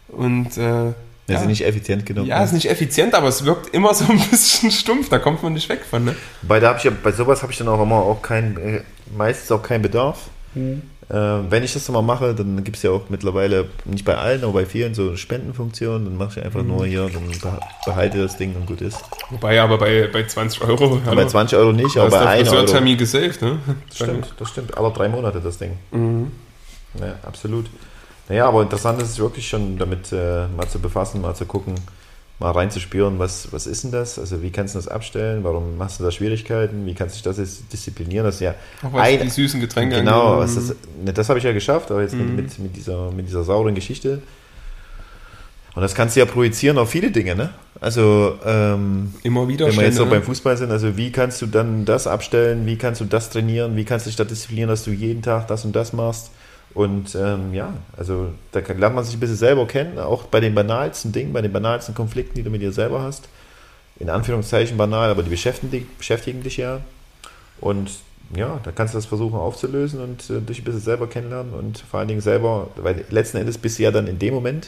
[0.10, 0.94] und äh, ja,
[1.28, 1.40] ja.
[1.42, 2.26] ist nicht effizient genug.
[2.26, 2.46] Ja, ne?
[2.46, 5.68] ist nicht effizient, aber es wirkt immer so ein bisschen stumpf, da kommt man nicht
[5.70, 6.06] weg von.
[6.06, 6.16] Ne?
[6.42, 8.82] Bei, da hab ich bei sowas habe ich dann auch immer auch kein, äh,
[9.16, 10.30] meistens auch keinen Bedarf.
[10.56, 10.84] Mhm.
[11.10, 14.44] Äh, wenn ich das mal mache, dann gibt es ja auch mittlerweile, nicht bei allen,
[14.44, 16.68] aber bei vielen so Spendenfunktionen, dann mache ich einfach mhm.
[16.68, 18.98] nur hier, dann behalte das Ding und gut ist.
[19.30, 21.02] Wobei aber bei, bei 20 Euro.
[21.06, 22.66] Bei 20 Euro nicht, aber bei 1 Euro.
[22.66, 23.60] Termin gesaved, ne?
[23.88, 24.78] Das stimmt, das stimmt.
[24.78, 25.78] Aber drei Monate das Ding.
[25.92, 26.32] Mhm.
[27.00, 27.68] Ja, absolut.
[28.30, 31.76] Naja, aber interessant ist es wirklich schon, damit äh, mal zu befassen, mal zu gucken,
[32.40, 34.20] mal reinzuspüren, was, was ist denn das?
[34.20, 35.44] Also wie kannst du das abstellen?
[35.44, 36.86] Warum machst du da Schwierigkeiten?
[36.86, 38.26] Wie kannst du dich das jetzt disziplinieren?
[38.26, 39.98] Das ist ja Auch ein, die süßen Getränke.
[39.98, 40.56] Genau, das,
[41.04, 42.36] ne, das habe ich ja geschafft, aber jetzt mhm.
[42.36, 44.22] mit, mit, mit, dieser, mit dieser sauren Geschichte.
[45.74, 47.52] Und das kannst du ja projizieren auf viele Dinge, ne?
[47.80, 49.68] Also ähm, immer wieder.
[49.68, 52.66] Wenn wir jetzt so beim Fußball sind, also wie kannst du dann das abstellen?
[52.66, 53.76] Wie kannst du das trainieren?
[53.76, 56.32] Wie kannst du dich da disziplinieren, dass du jeden Tag das und das machst?
[56.78, 60.54] Und ähm, ja, also da lernt man sich ein bisschen selber kennen, auch bei den
[60.54, 63.30] banalsten Dingen, bei den banalsten Konflikten, die du mit dir selber hast.
[64.00, 66.82] In Anführungszeichen banal, aber die beschäftigen dich, beschäftigen dich ja.
[67.60, 67.90] Und
[68.36, 71.80] ja, da kannst du das versuchen aufzulösen und äh, dich ein bisschen selber kennenlernen und
[71.80, 74.68] vor allen Dingen selber, weil letzten Endes bist du ja dann in dem Moment,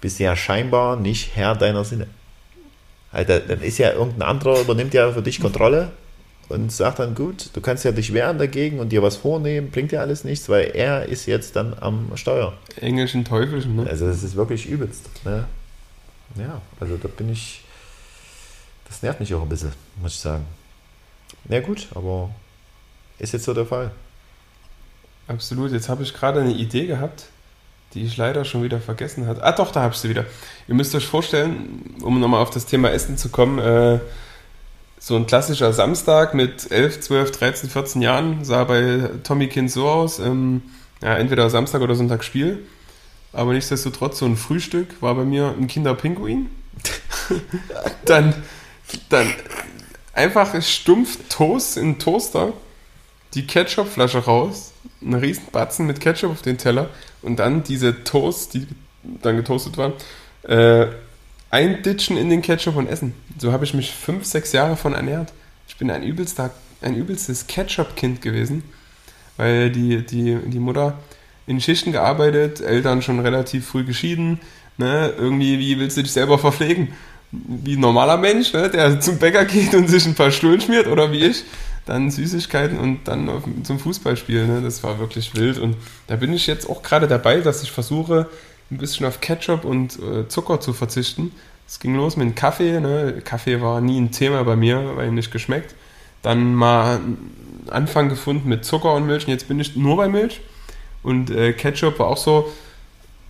[0.00, 2.06] bist du ja scheinbar nicht Herr deiner Sinne.
[3.10, 5.90] Also, dann ist ja irgendein anderer, übernimmt ja für dich Kontrolle
[6.48, 9.92] und sagt dann, gut, du kannst ja dich wehren dagegen und dir was vornehmen, bringt
[9.92, 12.52] ja alles nichts, weil er ist jetzt dann am Steuer.
[12.80, 13.86] Englischen Teufelchen, ne?
[13.88, 15.08] Also das ist wirklich übelst.
[15.24, 15.46] Ne?
[16.36, 17.64] Ja, also da bin ich,
[18.88, 20.44] das nervt mich auch ein bisschen, muss ich sagen.
[21.44, 22.30] Na ja, gut, aber
[23.18, 23.90] ist jetzt so der Fall.
[25.28, 27.26] Absolut, jetzt habe ich gerade eine Idee gehabt,
[27.94, 29.42] die ich leider schon wieder vergessen hatte.
[29.42, 30.24] Ah doch, da habe ich sie wieder.
[30.68, 33.98] Ihr müsst euch vorstellen, um nochmal auf das Thema Essen zu kommen, äh,
[35.06, 39.88] so ein klassischer Samstag mit 11, 12, 13, 14 Jahren sah bei Tommy Kind so
[39.88, 40.18] aus.
[40.18, 40.62] Ähm,
[41.00, 42.66] ja, entweder Samstag oder Sonntag Spiel.
[43.32, 46.50] Aber nichtsdestotrotz, so ein Frühstück war bei mir ein Kinderpinguin.
[48.04, 48.34] dann,
[49.08, 49.32] dann
[50.12, 52.52] einfach stumpf Toast in den Toaster,
[53.34, 56.90] die Ketchupflasche raus, einen riesen Batzen mit Ketchup auf den Teller
[57.22, 58.66] und dann diese Toast, die
[59.22, 59.92] dann getoastet waren,
[60.42, 60.88] äh,
[61.56, 63.14] einditschen in den Ketchup und essen.
[63.38, 65.32] So habe ich mich fünf, sechs Jahre von ernährt.
[65.66, 66.50] Ich bin ein, übelster,
[66.82, 68.62] ein übelstes Ketchup-Kind gewesen,
[69.38, 70.98] weil die, die, die Mutter
[71.46, 74.40] in Schichten gearbeitet, Eltern schon relativ früh geschieden.
[74.76, 75.14] Ne?
[75.16, 76.88] Irgendwie, wie willst du dich selber verpflegen?
[77.30, 78.68] Wie ein normaler Mensch, ne?
[78.68, 81.44] der zum Bäcker geht und sich ein paar Stullen schmiert oder wie ich.
[81.86, 84.46] Dann Süßigkeiten und dann auf, zum Fußballspiel.
[84.46, 84.60] Ne?
[84.60, 85.58] Das war wirklich wild.
[85.58, 88.28] Und da bin ich jetzt auch gerade dabei, dass ich versuche,
[88.70, 91.32] ein bisschen auf Ketchup und äh, Zucker zu verzichten.
[91.66, 92.80] Es ging los mit Kaffee.
[92.80, 93.20] Ne?
[93.24, 95.74] Kaffee war nie ein Thema bei mir, weil nicht geschmeckt.
[96.22, 97.00] Dann mal
[97.68, 100.40] Anfang gefunden mit Zucker und Milch und jetzt bin ich nur bei Milch.
[101.02, 102.52] Und äh, Ketchup war auch so,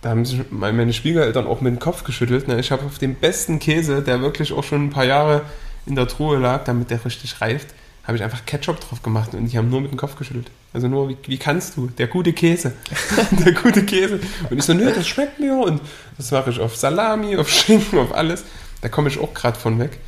[0.01, 2.47] da haben sich meine Schwiegereltern auch mit dem Kopf geschüttelt.
[2.47, 2.59] Ne?
[2.59, 5.41] Ich habe auf dem besten Käse, der wirklich auch schon ein paar Jahre
[5.85, 7.67] in der Truhe lag, damit der richtig reift,
[8.07, 10.49] habe ich einfach Ketchup drauf gemacht und die haben nur mit dem Kopf geschüttelt.
[10.71, 11.87] Also nur, wie, wie kannst du?
[11.87, 12.71] Der gute Käse.
[13.45, 14.21] der gute Käse.
[14.49, 15.57] Und ich so, nö, das schmeckt mir.
[15.57, 15.81] Und
[16.17, 18.45] das mache ich auf Salami, auf Schinken, auf alles.
[18.79, 19.99] Da komme ich auch gerade von weg.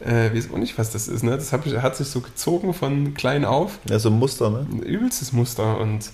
[0.00, 1.22] Äh, weiß auch nicht, was das ist.
[1.22, 1.32] Ne?
[1.32, 3.78] Das ich, hat sich so gezogen von klein auf.
[3.86, 4.66] Ja, so ein Muster, ne?
[4.72, 5.78] Ein übelstes Muster.
[5.78, 6.10] Und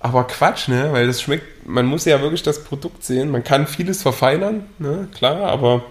[0.00, 0.92] aber Quatsch, ne?
[0.92, 3.30] Weil das schmeckt, man muss ja wirklich das Produkt sehen.
[3.30, 5.08] Man kann vieles verfeinern, ne?
[5.14, 5.84] Klar, aber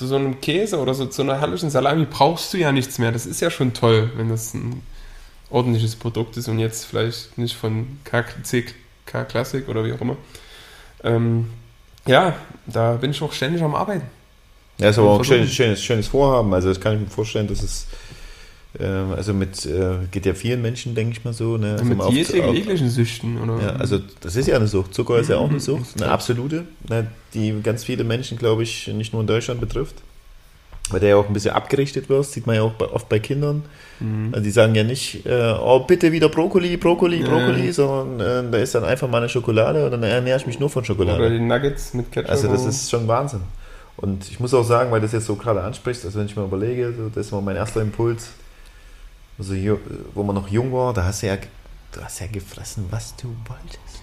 [0.00, 3.12] zu so einem Käse oder so zu einer herrlichen Salami brauchst du ja nichts mehr.
[3.12, 4.80] Das ist ja schon toll, wenn das ein
[5.50, 8.72] ordentliches Produkt ist und jetzt vielleicht nicht von KC
[9.04, 10.16] Classic oder wie auch immer.
[11.04, 11.50] Ähm,
[12.06, 12.34] ja,
[12.64, 14.06] da bin ich auch ständig am Arbeiten.
[14.78, 16.54] Ja, ist aber auch ein schönes, schönes, schönes Vorhaben.
[16.54, 17.86] Also das kann ich mir vorstellen, dass es
[18.78, 21.56] also mit, äh, geht ja vielen Menschen, denke ich mal so.
[21.56, 21.72] Ne?
[21.72, 23.60] Also mit jeglichen Süchten, oder?
[23.62, 24.94] Ja, also das ist ja eine Sucht.
[24.94, 25.60] Zucker ist ja auch eine mhm.
[25.60, 27.08] Sucht, eine absolute, ne?
[27.34, 29.96] die ganz viele Menschen, glaube ich, nicht nur in Deutschland betrifft.
[30.90, 33.20] Weil der ja auch ein bisschen abgerichtet wird, sieht man ja auch bei, oft bei
[33.20, 33.62] Kindern.
[34.00, 34.30] Mhm.
[34.32, 37.72] Also die sagen ja nicht, äh, oh bitte wieder Brokkoli, Brokkoli, Brokkoli, ja.
[37.72, 40.68] sondern äh, da ist dann einfach mal eine Schokolade und dann ernähre ich mich nur
[40.68, 41.18] von Schokolade.
[41.18, 42.30] Oder die Nuggets mit Ketchup.
[42.30, 43.42] Also das ist schon Wahnsinn.
[43.96, 46.34] Und ich muss auch sagen, weil du das jetzt so gerade ansprichst, also wenn ich
[46.34, 48.30] mir überlege, so, das war mein erster Impuls,
[49.40, 49.78] also
[50.14, 53.28] wo man noch jung war, da hast du ja, du hast ja gefressen, was du
[53.48, 54.02] wolltest.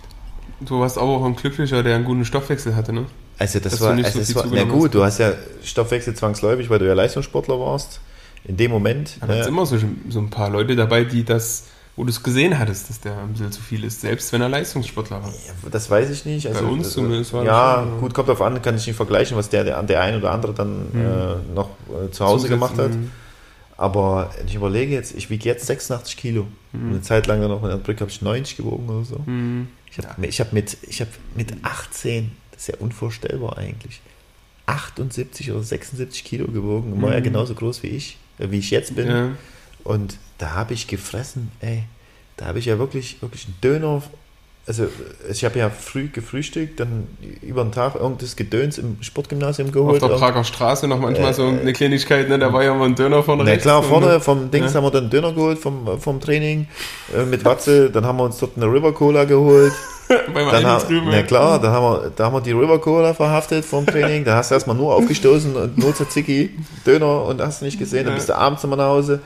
[0.62, 3.06] Du warst aber auch ein Glücklicher, der einen guten Stoffwechsel hatte, ne?
[3.38, 6.80] Also das Dass war, also so war na gut, du hast ja Stoffwechsel zwangsläufig, weil
[6.80, 8.02] du ja Leistungssportler warst.
[8.44, 9.18] In dem Moment.
[9.22, 9.46] Da ne?
[9.46, 9.78] immer so,
[10.10, 11.66] so ein paar Leute dabei, die das
[11.98, 14.50] wo du es gesehen hattest, dass der ein bisschen zu viel ist, selbst wenn er
[14.50, 15.30] Leistungssportler war.
[15.30, 16.48] Ja, das weiß ich nicht.
[16.48, 19.36] Also, Bei uns zumindest war Ja, schon, gut, kommt auf an, kann ich nicht vergleichen,
[19.36, 21.02] was der, der, der ein oder andere dann mhm.
[21.02, 22.92] äh, noch äh, zu Hause gemacht hat.
[23.78, 23.84] Mhm.
[23.84, 26.48] Aber ich überlege jetzt, ich wiege jetzt 86 Kilo.
[26.74, 26.90] Mhm.
[26.90, 29.20] Eine Zeit lang noch in der Brücke habe ich 90 gewogen oder so.
[29.26, 29.68] Mhm.
[29.92, 30.32] Ich habe ja.
[30.32, 34.02] hab mit, hab mit 18, das ist ja unvorstellbar eigentlich,
[34.66, 36.94] 78 oder 76 Kilo gewogen.
[36.94, 37.26] Und war ja mhm.
[37.26, 39.08] genauso groß wie ich, äh, wie ich jetzt bin.
[39.08, 39.32] Ja.
[39.84, 41.84] Und da habe ich gefressen, ey.
[42.36, 44.04] Da habe ich ja wirklich, wirklich einen Döner
[44.68, 44.88] also
[45.30, 47.08] ich habe ja früh gefrühstückt, dann
[47.42, 50.04] über den Tag irgendwas Gedöns im Sportgymnasium geholt.
[50.04, 52.38] Auf der Prager Straße noch manchmal äh, so eine Kleinigkeit, ne?
[52.38, 54.78] da war ja mal ein Döner vorne Na klar, vorne vom Dings ja.
[54.78, 56.68] haben wir dann einen Döner geholt vom, vom Training
[57.16, 59.72] äh, mit Watze, dann haben wir uns dort eine River Cola geholt.
[60.34, 63.14] Beim dann ha, drüben, na klar, dann haben wir, da haben wir die River Cola
[63.14, 66.50] verhaftet vom Training, da hast du erstmal nur aufgestoßen und nur Tzatziki,
[66.86, 69.22] Döner und hast du nicht gesehen, dann bist du abends immer nach Hause.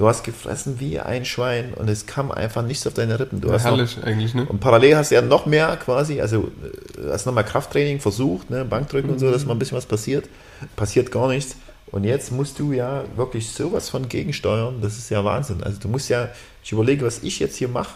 [0.00, 3.42] Du hast gefressen wie ein Schwein und es kam einfach nichts auf deine Rippen.
[3.42, 4.46] Du ja, hast herrlich noch, eigentlich, ne?
[4.46, 6.50] Und parallel hast du ja noch mehr quasi, also
[6.96, 9.12] äh, hast nochmal Krafttraining versucht, ne, Bankdrücken mhm.
[9.12, 10.26] und so, dass mal ein bisschen was passiert.
[10.74, 11.56] Passiert gar nichts.
[11.88, 15.62] Und jetzt musst du ja wirklich sowas von gegensteuern, das ist ja Wahnsinn.
[15.62, 16.30] Also du musst ja,
[16.64, 17.92] ich überlege, was ich jetzt hier mache.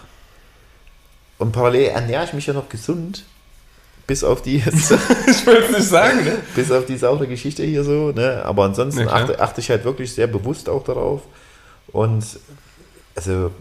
[1.39, 3.25] Und parallel ernähre ich mich ja noch gesund.
[4.07, 4.91] Bis auf die jetzt.
[5.27, 6.37] ich will es nicht sagen, ne?
[6.55, 8.43] Bis auf die saure Geschichte hier so, ne?
[8.45, 11.23] Aber ansonsten achte, achte ich halt wirklich sehr bewusst auch darauf.
[11.95, 12.41] Und
[13.15, 13.53] also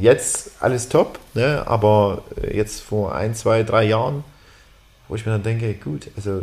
[0.00, 1.62] jetzt alles top, ne?
[1.64, 4.24] aber jetzt vor ein, zwei, drei Jahren,
[5.06, 6.42] wo ich mir dann denke, gut, also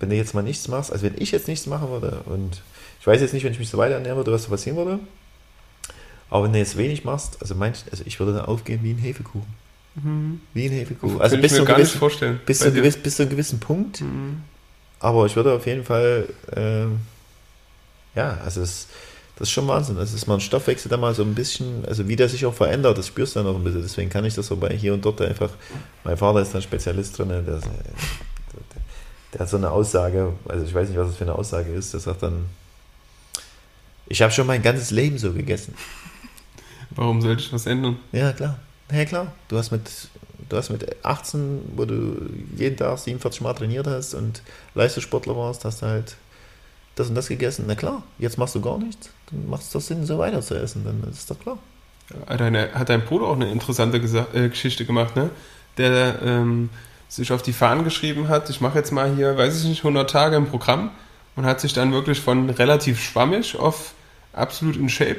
[0.00, 2.62] wenn du jetzt mal nichts machst, also wenn ich jetzt nichts machen würde und
[2.98, 5.00] ich weiß jetzt nicht, wenn ich mich so weiter ernähren würde, was so passieren würde,
[6.30, 8.98] aber wenn du jetzt wenig machst, also manch, also ich würde dann aufgehen wie ein
[8.98, 9.52] Hefekuchen.
[9.96, 10.40] Mhm.
[10.54, 11.20] Wie ein Hefekuchen.
[11.20, 14.00] Also bis, zu einem, gewissen, vorstellen, bis, zu gewiss, bis zu einem gewissen Punkt.
[14.00, 14.44] Mhm.
[14.98, 16.86] Aber ich würde auf jeden Fall, äh,
[18.18, 18.88] ja, also es
[19.36, 19.96] das ist schon Wahnsinn.
[19.96, 22.54] Das ist mal ein Stoffwechsel da mal so ein bisschen, also wie der sich auch
[22.54, 23.82] verändert, das spürst du dann auch ein bisschen.
[23.82, 25.50] Deswegen kann ich das so bei hier und dort einfach.
[26.04, 27.60] Mein Vater ist ein Spezialist drin, der, der,
[29.34, 31.92] der hat so eine Aussage, also ich weiß nicht, was das für eine Aussage ist,
[31.92, 32.46] der sagt dann,
[34.06, 35.74] ich habe schon mein ganzes Leben so gegessen.
[36.90, 37.98] Warum sollte ich was ändern?
[38.12, 38.58] Ja, klar.
[38.90, 39.90] Ja, klar, du hast mit,
[40.48, 44.40] du hast mit 18, wo du jeden Tag 47 Mal trainiert hast und
[44.74, 46.16] Leistungssportler warst, hast du halt
[46.96, 47.66] das und das gegessen.
[47.68, 49.10] Na klar, jetzt machst du gar nichts.
[49.30, 51.58] Dann macht es doch Sinn, so weiter zu essen, dann ist doch klar.
[52.26, 55.30] Hat, eine, hat dein Bruder auch eine interessante Gesa äh, Geschichte gemacht, ne?
[55.76, 56.70] Der ähm,
[57.08, 60.08] sich auf die Fahnen geschrieben hat, ich mache jetzt mal hier, weiß ich nicht, 100
[60.08, 60.90] Tage im Programm
[61.36, 63.92] und hat sich dann wirklich von relativ schwammig auf
[64.32, 65.18] absolut in Shape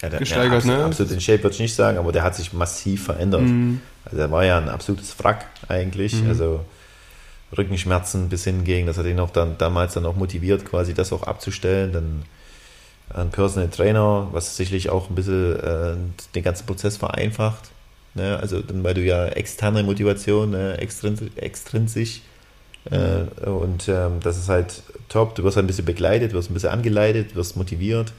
[0.00, 0.84] Ja, der, Gesteigert, ja, ne?
[0.84, 3.42] Absolut in Shape würde ich nicht sagen, aber der hat sich massiv verändert.
[3.42, 3.80] Mhm.
[4.04, 6.22] Also er war ja ein absolutes Wrack eigentlich.
[6.22, 6.28] Mhm.
[6.28, 6.60] Also
[7.56, 11.22] Rückenschmerzen bis hingegen, das hat ihn auch dann damals dann auch motiviert, quasi das auch
[11.22, 11.92] abzustellen.
[11.92, 12.22] Dann
[13.14, 15.94] ein Personal Trainer, was sicherlich auch ein bisschen äh,
[16.34, 17.70] den ganzen Prozess vereinfacht.
[18.14, 18.36] Ne?
[18.40, 20.78] Also dann, weil du ja externe Motivation, ne?
[20.78, 22.22] extrinsisch, extrinsisch
[22.90, 25.34] äh, und ähm, das ist halt top.
[25.36, 28.12] Du wirst halt ein bisschen begleitet, wirst ein bisschen angeleitet, wirst motiviert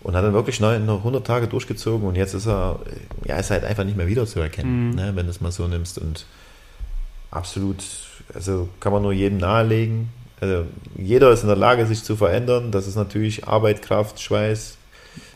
[0.00, 2.78] und hat dann wirklich noch 100 Tage durchgezogen und jetzt ist er,
[3.24, 4.94] ja, ist halt einfach nicht mehr wiederzuerkennen, Mhm.
[4.94, 6.24] ne, wenn du es mal so nimmst und
[7.30, 7.82] absolut,
[8.34, 10.08] also kann man nur jedem nahelegen.
[10.40, 10.64] Also
[10.96, 12.70] jeder ist in der Lage, sich zu verändern.
[12.70, 14.76] Das ist natürlich Arbeit, Kraft, Schweiß,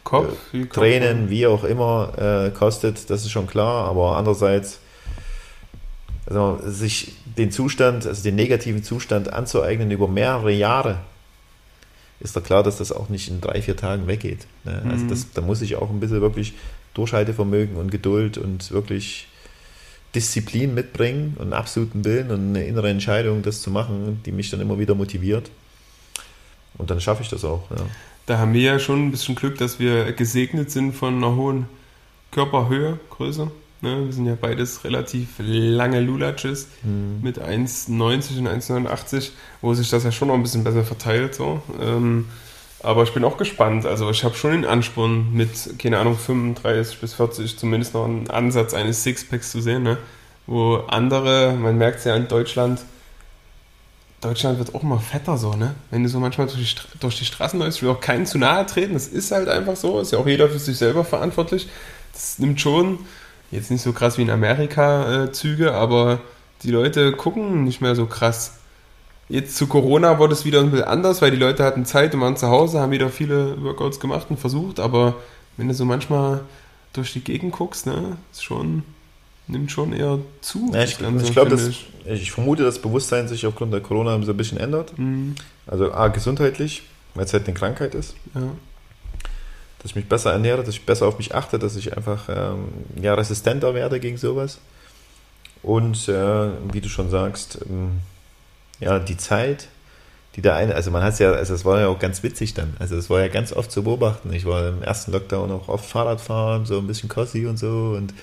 [0.05, 0.69] Kopf, Kopf.
[0.71, 4.79] Tränen, wie auch immer, äh, kostet, das ist schon klar, aber andererseits
[6.27, 10.99] also sich den Zustand, also den negativen Zustand anzueignen über mehrere Jahre,
[12.21, 14.47] ist doch klar, dass das auch nicht in drei, vier Tagen weggeht.
[14.65, 14.83] Ne?
[14.89, 15.09] Also Mhm.
[15.09, 16.55] das, da muss ich auch ein bisschen wirklich
[16.95, 19.27] Durchhaltevermögen und Geduld und wirklich
[20.15, 24.51] Disziplin mitbringen und einen absoluten Willen und eine innere Entscheidung, das zu machen, die mich
[24.51, 25.51] dann immer wieder motiviert.
[26.79, 27.71] Und dann schaffe ich das auch.
[27.71, 27.77] Ja.
[28.27, 31.67] Da haben wir ja schon ein bisschen Glück, dass wir gesegnet sind von einer hohen
[32.31, 33.51] Körperhöhe, Größe.
[33.81, 34.07] Ne?
[34.07, 36.69] Wir sind ja beides relativ lange Lulatches
[37.21, 41.35] mit 1,90 und 1,89, wo sich das ja schon noch ein bisschen besser verteilt.
[41.35, 41.63] So.
[41.81, 42.27] Ähm,
[42.83, 43.87] aber ich bin auch gespannt.
[43.87, 48.29] Also ich habe schon den Ansporn mit, keine Ahnung, 35 bis 40 zumindest noch einen
[48.31, 49.83] Ansatz eines Sixpacks zu sehen.
[49.83, 49.99] Ne?
[50.47, 52.81] Wo andere, man merkt es ja in Deutschland,
[54.23, 55.75] Deutschland wird auch immer fetter so, ne?
[55.91, 58.65] Wenn du so manchmal durch die, durch die Straßen läufst, will auch keinen zu nahe
[58.67, 61.69] treten, das ist halt einfach so, ist ja auch jeder für sich selber verantwortlich.
[62.13, 63.01] Das nimmt schon,
[63.51, 66.21] jetzt nicht so krass wie in Amerika äh, Züge, aber
[66.63, 68.59] die Leute gucken nicht mehr so krass.
[69.33, 72.21] Jetzt zu Corona wurde es wieder ein bisschen anders, weil die Leute hatten Zeit und
[72.21, 75.15] waren zu Hause, haben wieder viele Workouts gemacht und versucht, aber
[75.57, 76.43] wenn du so manchmal
[76.93, 78.83] durch die Gegend guckst, ne, ist schon,
[79.47, 80.71] nimmt schon eher zu.
[80.75, 81.67] Ja, ich ich glaube, dass
[82.05, 84.99] ich vermute, dass Bewusstsein sich aufgrund der Corona so ein bisschen ändert.
[84.99, 85.35] Mhm,
[85.67, 86.83] Also A, gesundheitlich,
[87.15, 88.15] weil es halt eine Krankheit ist.
[88.35, 88.43] ja.
[89.79, 92.67] Dass ich mich besser ernähre, dass ich besser auf mich achte, dass ich einfach ähm,
[93.01, 94.59] ja, resistenter werde gegen sowas.
[95.63, 98.03] Und äh, wie du schon sagst, ähm,
[98.83, 99.69] ja, die Zeit,
[100.37, 102.55] die da eine, also man hat es ja, also es war ja auch ganz witzig
[102.55, 102.75] dann.
[102.79, 104.33] Also es war ja ganz oft zu beobachten.
[104.33, 107.95] Ich war im ersten Lockdown auch oft Fahrrad fahren, so ein bisschen Kossi und so
[107.97, 108.15] und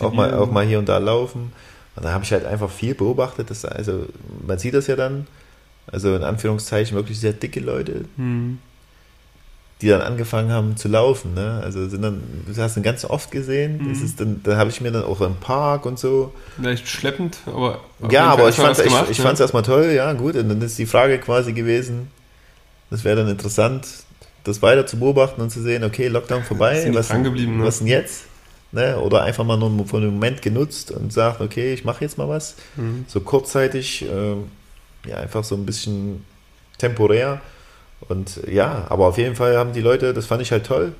[0.00, 1.52] auch mal, auch mal hier und da laufen.
[1.96, 3.50] Und da habe ich halt einfach viel beobachtet.
[3.50, 4.06] Dass, also
[4.46, 5.26] man sieht das ja dann,
[5.86, 8.58] also in Anführungszeichen wirklich sehr dicke Leute, Hm.
[9.82, 11.34] Die dann angefangen haben zu laufen.
[11.34, 11.60] Ne?
[11.62, 13.78] Also sind dann, das hast du ganz oft gesehen.
[13.78, 13.88] Mhm.
[13.90, 16.32] Das ist dann, da habe ich mir dann auch im Park und so.
[16.56, 17.80] Vielleicht schleppend, aber.
[18.10, 19.34] ja, aber ich fand es gemacht, ich, ich ne?
[19.38, 20.36] erstmal toll, ja, gut.
[20.36, 22.10] Und dann ist die Frage quasi gewesen,
[22.88, 23.86] das wäre dann interessant,
[24.44, 27.62] das weiter zu beobachten und zu sehen, okay, Lockdown vorbei, Sind was, ne?
[27.62, 28.24] was denn jetzt?
[28.72, 28.98] Ne?
[28.98, 32.28] Oder einfach mal nur für einen Moment genutzt und sagt, okay, ich mache jetzt mal
[32.28, 32.56] was.
[32.76, 33.04] Mhm.
[33.08, 34.44] So kurzzeitig, ähm,
[35.06, 36.24] ja, einfach so ein bisschen
[36.78, 37.42] temporär.
[38.08, 40.92] Und ja, aber auf jeden Fall haben die Leute, das fand ich halt toll.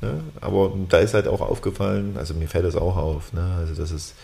[0.00, 0.20] Ne?
[0.40, 3.56] Aber da ist halt auch aufgefallen, also mir fällt das auch auf, ne?
[3.58, 4.14] also dass es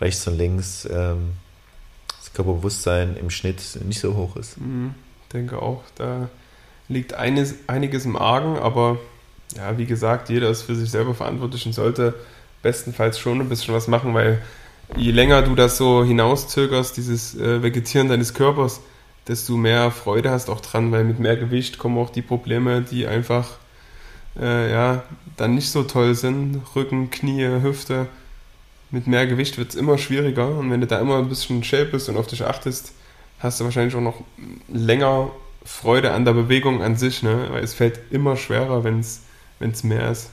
[0.00, 1.34] rechts und links ähm,
[2.18, 4.60] das Körperbewusstsein im Schnitt nicht so hoch ist.
[4.60, 4.94] Mhm,
[5.32, 6.28] denke auch, da
[6.88, 8.98] liegt eines, einiges im Argen, aber
[9.56, 12.14] ja, wie gesagt, jeder ist für sich selber verantwortlich und sollte
[12.62, 14.42] bestenfalls schon ein bisschen was machen, weil
[14.96, 18.80] je länger du das so hinauszögerst, dieses äh, Vegetieren deines Körpers,
[19.28, 23.06] desto mehr Freude hast auch dran, weil mit mehr Gewicht kommen auch die Probleme, die
[23.06, 23.58] einfach
[24.38, 25.02] äh, ja,
[25.36, 26.60] dann nicht so toll sind.
[26.74, 28.06] Rücken, Knie, Hüfte.
[28.90, 31.86] Mit mehr Gewicht wird es immer schwieriger und wenn du da immer ein bisschen shape
[31.86, 32.92] bist und auf dich achtest,
[33.40, 34.22] hast du wahrscheinlich auch noch
[34.68, 35.30] länger
[35.64, 37.48] Freude an der Bewegung an sich, ne?
[37.50, 40.30] weil es fällt immer schwerer, wenn es mehr ist.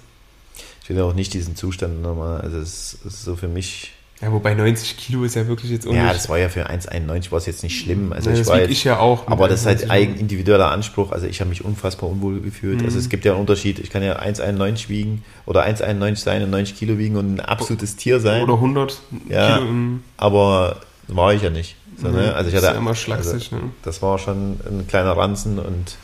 [0.83, 4.53] Ich will auch nicht diesen Zustand nochmal, also es ist so für mich, Ja, wobei
[4.53, 7.63] 90 Kilo ist ja wirklich jetzt ja, das war ja für 1,91 war es jetzt
[7.63, 8.13] nicht schlimm.
[8.13, 9.27] Also Ne, ich das jetzt, ich ja auch.
[9.27, 9.91] Aber das ist halt 91.
[9.91, 11.11] eigen individueller Anspruch.
[11.11, 12.79] Also ich habe mich unfassbar unwohl gefühlt.
[12.79, 12.85] Mhm.
[12.85, 13.79] Also es gibt ja einen Unterschied.
[13.79, 17.95] Ich kann ja 1,91 wiegen oder 1,91 sein und 90 Kilo wiegen und ein absolutes
[17.95, 18.43] Tier sein.
[18.43, 19.57] Oder 100 Ja.
[19.57, 19.69] Kilo
[20.17, 21.75] aber war ich ja nicht.
[21.97, 22.33] So, ne?
[22.35, 23.51] Also ich ist hatte, ja immer schlaksig.
[23.51, 23.71] also, ne?
[23.83, 25.97] das war schon ein kleiner Ranzen und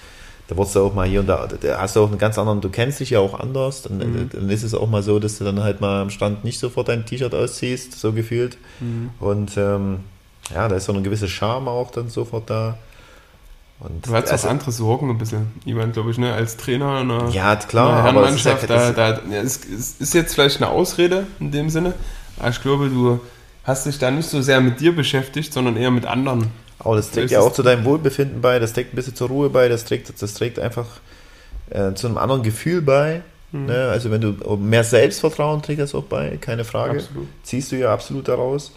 [0.47, 2.61] da wurdest du auch mal hier und da, da hast du auch einen ganz anderen,
[2.61, 4.29] du kennst dich ja auch anders, dann, Mhm.
[4.31, 6.87] dann ist es auch mal so, dass du dann halt mal am Strand nicht sofort
[6.87, 8.57] dein T-Shirt ausziehst, so gefühlt.
[8.79, 9.09] Mhm.
[9.19, 9.99] Und ähm,
[10.53, 12.77] ja, da ist so eine gewisse Charme auch dann sofort da.
[13.79, 16.33] Und Du hast also- auch andere Sorgen ein bisschen, Ivan, glaube ich, ne?
[16.33, 19.57] als Trainer einer, Ja, klar, einer aber es ist ja- da, da, ja, es
[19.99, 21.93] ist jetzt vielleicht eine Ausrede in dem Sinne,
[22.39, 23.19] aber ich glaube, du
[23.65, 26.47] hast dich da nicht so sehr mit dir beschäftigt, sondern eher mit anderen.
[26.79, 29.49] Aber das trägt ja auch zu deinem Wohlbefinden bei, das trägt ein bisschen zur Ruhe
[29.49, 30.85] bei, das trägt, das trägt einfach
[31.69, 33.21] äh, zu einem anderen Gefühl bei.
[33.51, 33.65] Mhm.
[33.65, 33.89] Ne?
[33.89, 36.99] Also wenn du mehr Selbstvertrauen trägt das auch bei, keine Frage.
[36.99, 37.27] Absolut.
[37.43, 38.71] Ziehst du ja absolut daraus.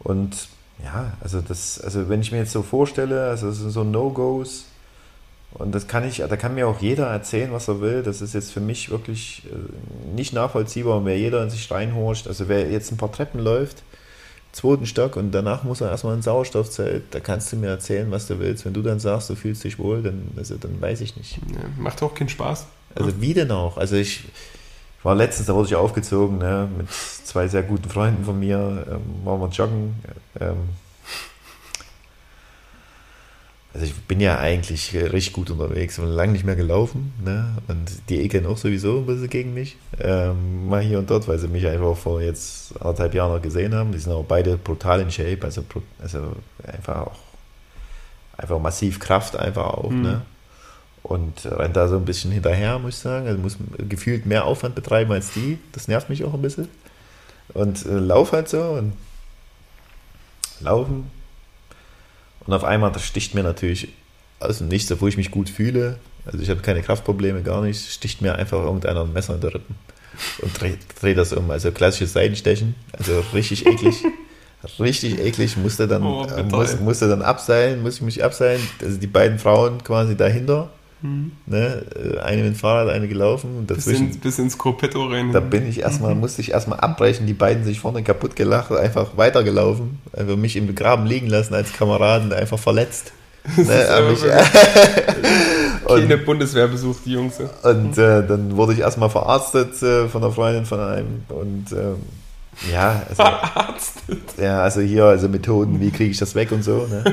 [0.00, 0.48] Und
[0.82, 4.64] ja, also das, also wenn ich mir jetzt so vorstelle, also es sind so No-Gos
[5.52, 8.02] und das kann ich, da kann mir auch jeder erzählen, was er will.
[8.02, 12.28] Das ist jetzt für mich wirklich äh, nicht nachvollziehbar, und wer jeder in sich reinhorcht.
[12.28, 13.82] Also wer jetzt ein paar Treppen läuft,
[14.52, 18.26] zweiten Stock und danach muss er erstmal ein Sauerstoffzelt, da kannst du mir erzählen, was
[18.26, 18.64] du willst.
[18.64, 21.38] Wenn du dann sagst, du fühlst dich wohl, dann, also, dann weiß ich nicht.
[21.52, 22.66] Ja, macht auch keinen Spaß.
[22.94, 23.76] Also wie denn auch?
[23.76, 24.24] Also ich
[25.02, 29.24] war letztens, da wurde ich aufgezogen, ne, mit zwei sehr guten Freunden von mir, ähm,
[29.24, 29.94] waren wir joggen.
[30.40, 30.56] Ähm,
[33.72, 37.56] also ich bin ja eigentlich richtig gut unterwegs und lange nicht mehr gelaufen, ne?
[37.68, 39.76] Und die ekeln auch sowieso ein bisschen gegen mich.
[40.00, 43.74] Ähm, mal hier und dort, weil sie mich einfach vor jetzt anderthalb Jahren noch gesehen
[43.74, 43.92] haben.
[43.92, 45.62] Die sind auch beide brutal in Shape, also,
[46.00, 46.32] also
[46.66, 47.18] einfach auch
[48.36, 50.02] einfach massiv Kraft einfach auch, Mhm.
[50.02, 50.22] ne?
[51.02, 53.26] Und rennt da so ein bisschen hinterher, muss ich sagen.
[53.26, 53.56] Also muss
[53.88, 55.58] gefühlt mehr Aufwand betreiben als die.
[55.72, 56.68] Das nervt mich auch ein bisschen.
[57.54, 58.92] Und äh, lauf halt so und
[60.60, 61.10] laufen.
[62.46, 63.88] Und auf einmal, sticht mir natürlich
[64.40, 65.98] aus dem Nichts, obwohl ich mich gut fühle.
[66.24, 67.90] Also ich habe keine Kraftprobleme, gar nicht.
[67.92, 69.74] Sticht mir einfach irgendeiner ein Messer in der Rippen
[70.42, 71.50] und dreht, dreht das um.
[71.50, 72.74] Also klassisches Seitenstechen.
[72.92, 73.96] Also richtig eklig.
[74.78, 75.56] Richtig eklig.
[75.56, 76.80] Musste dann, Oh, äh, bitte, muss, ey.
[76.82, 78.60] musste dann abseilen, musste ich mich abseilen.
[78.82, 80.68] Also die beiden Frauen quasi dahinter.
[81.02, 81.32] Mhm.
[81.46, 81.84] Ne?
[81.94, 83.58] Äh, Eine mit dem Fahrrad, eine gelaufen.
[83.58, 85.32] Und Bis, dazwischen, in, bis ins Corpetto rein.
[85.32, 89.16] da bin ich erstmal, musste ich erstmal abbrechen, die beiden sich vorne kaputt gelacht, einfach
[89.16, 93.12] weitergelaufen, einfach mich im Graben liegen lassen als Kameraden, einfach verletzt.
[93.56, 94.20] Ne, hab aber mich,
[95.86, 97.38] Keine und Bundeswehr besucht, die Jungs.
[97.62, 101.96] und äh, dann wurde ich erstmal verarztet äh, von einer Freundin von einem und ähm,
[102.70, 103.22] ja, also,
[104.42, 106.86] ja, also hier, also Methoden, wie kriege ich das weg und so.
[106.86, 107.04] Ne?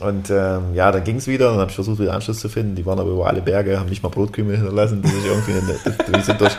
[0.00, 2.74] Und ähm, ja, dann ging es wieder, dann habe ich versucht, wieder Anschluss zu finden.
[2.74, 5.02] Die waren aber über alle Berge, haben nicht mal Brotkrümel hinterlassen.
[5.02, 6.56] Die, sich irgendwie eine, die, sind durch,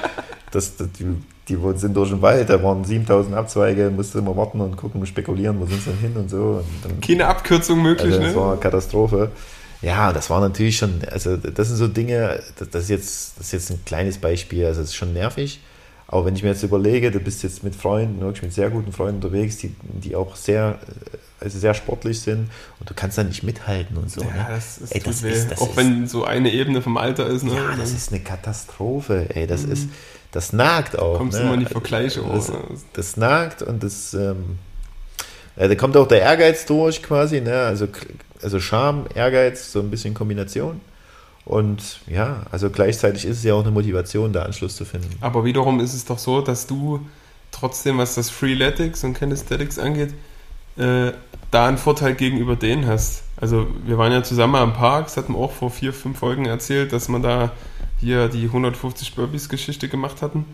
[0.52, 1.06] das, das, die,
[1.48, 5.60] die sind durch den Wald, da waren 7000 Abzweige, musste immer warten und gucken, spekulieren,
[5.60, 6.64] wo sind sie denn hin und so.
[6.64, 8.40] Und dann, Keine Abkürzung möglich, also das ne?
[8.40, 9.32] war eine Katastrophe.
[9.82, 13.48] Ja, das war natürlich schon, also das sind so Dinge, das, das, ist jetzt, das
[13.48, 15.60] ist jetzt ein kleines Beispiel, also es ist schon nervig.
[16.12, 18.92] Aber wenn ich mir jetzt überlege, du bist jetzt mit Freunden, wirklich mit sehr guten
[18.92, 20.78] Freunden unterwegs, die, die auch sehr,
[21.14, 22.50] äh, also sehr sportlich sind
[22.80, 24.22] und du kannst da nicht mithalten und so.
[24.22, 24.46] Ja, ne?
[24.50, 27.44] das, ist, Ey, das ist- das Auch ist- wenn so eine Ebene vom Alter ist,
[27.44, 27.56] ne?
[27.56, 29.48] Ja, das ist eine Katastrophe, ey.
[29.48, 29.88] Das ist,
[30.32, 31.18] das nagt auch.
[31.18, 31.46] kommst du ne?
[31.46, 32.50] immer in die Vergleiche das.
[32.50, 32.58] Ne?
[32.94, 34.58] das nagt und das, ähm,
[35.56, 37.54] ja, da kommt auch der Ehrgeiz durch quasi, ne?
[37.62, 37.88] Also,
[38.42, 40.82] also Charme, Ehrgeiz, so ein bisschen Kombination.
[41.46, 45.10] Und ja, also gleichzeitig ist es ja auch eine Motivation, da Anschluss zu finden.
[45.22, 47.06] Aber wiederum ist es doch so, dass du
[47.52, 50.14] trotzdem, was das Freeletics und Kinesthetics angeht,
[50.78, 51.12] äh,
[51.52, 53.24] da einen Vorteil gegenüber denen hast.
[53.38, 56.46] Also wir waren ja zusammen am Park, das hatten wir auch vor vier, fünf Folgen
[56.46, 57.52] erzählt, dass wir da
[58.00, 60.46] hier die 150 Burpees Geschichte gemacht hatten,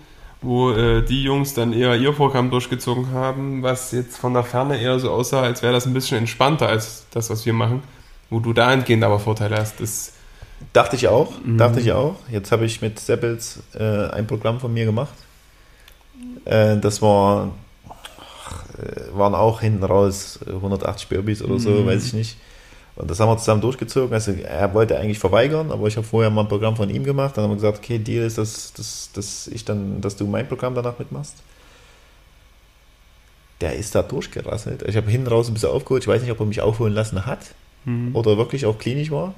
[0.41, 4.81] wo äh, die Jungs dann eher ihr Programm durchgezogen haben, was jetzt von der Ferne
[4.81, 7.83] eher so aussah, als wäre das ein bisschen entspannter als das, was wir machen,
[8.29, 9.79] wo du dahingehend aber Vorteile hast.
[9.79, 10.13] Das,
[10.73, 11.57] Dachte ich auch, Mhm.
[11.57, 12.15] dachte ich auch.
[12.31, 15.13] Jetzt habe ich mit Seppels äh, ein Programm von mir gemacht.
[16.45, 17.51] Äh, das war,
[18.77, 21.85] äh, waren auch hinten raus 180 Burpees oder so, Mhm.
[21.87, 22.37] weiß ich nicht.
[22.95, 24.11] Und das haben wir zusammen durchgezogen.
[24.11, 27.37] Also er wollte eigentlich verweigern, aber ich habe vorher mal ein Programm von ihm gemacht.
[27.37, 30.47] Dann haben wir gesagt, okay, Deal ist, dass, dass, dass ich dann, dass du mein
[30.47, 31.35] Programm danach mitmachst.
[33.61, 34.83] Der ist da durchgerasselt.
[34.83, 36.03] Ich habe hinten raus ein bisschen aufgeholt.
[36.03, 37.39] Ich weiß nicht, ob er mich aufholen lassen hat
[37.85, 38.15] hm.
[38.15, 39.35] oder wirklich auch klinisch war.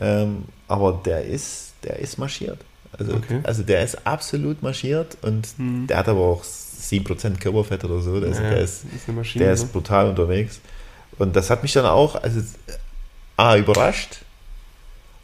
[0.00, 2.58] Ähm, aber der ist, der ist marschiert.
[2.98, 3.40] Also, Okay.
[3.42, 5.86] also der ist absolut marschiert und Hm.
[5.88, 8.14] der hat aber auch 7% Körperfett oder so.
[8.14, 9.44] Also Ja, der ist, ist Maschine.
[9.44, 9.60] der ne?
[9.60, 10.60] ist brutal unterwegs.
[11.18, 12.40] Und das hat mich dann auch, also
[13.36, 14.18] A, überrascht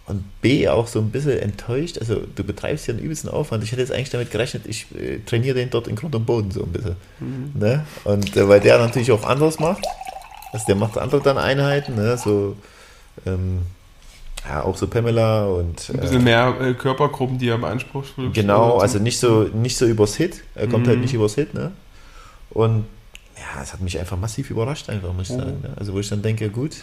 [0.07, 1.99] und B, auch so ein bisschen enttäuscht.
[1.99, 3.63] Also du betreibst hier einen übelsten Aufwand.
[3.63, 6.51] Ich hätte jetzt eigentlich damit gerechnet, ich äh, trainiere den dort in Grund und Boden
[6.51, 6.97] so ein bisschen.
[7.21, 7.53] Mhm.
[7.55, 7.85] Ne?
[8.05, 9.85] Und äh, weil der natürlich auch anderes macht.
[10.53, 12.17] Also der macht andere dann Einheiten, ne?
[12.19, 12.57] so
[13.27, 13.61] ähm,
[14.49, 18.17] ja, auch so Pamela und Ein äh, bisschen mehr äh, Körpergruppen, die er beansprucht.
[18.17, 18.35] wirklich.
[18.35, 20.43] Genau, also nicht so, nicht so übers Hit.
[20.55, 21.03] Er kommt halt Mhm.
[21.03, 21.73] nicht übers Hit, ne?
[22.51, 22.87] Und
[23.37, 25.39] ja, es hat mich einfach massiv überrascht, einfach, muss ich Oh.
[25.41, 25.61] sagen.
[25.63, 25.71] Ne?
[25.77, 26.77] Also, wo ich dann denke, gut,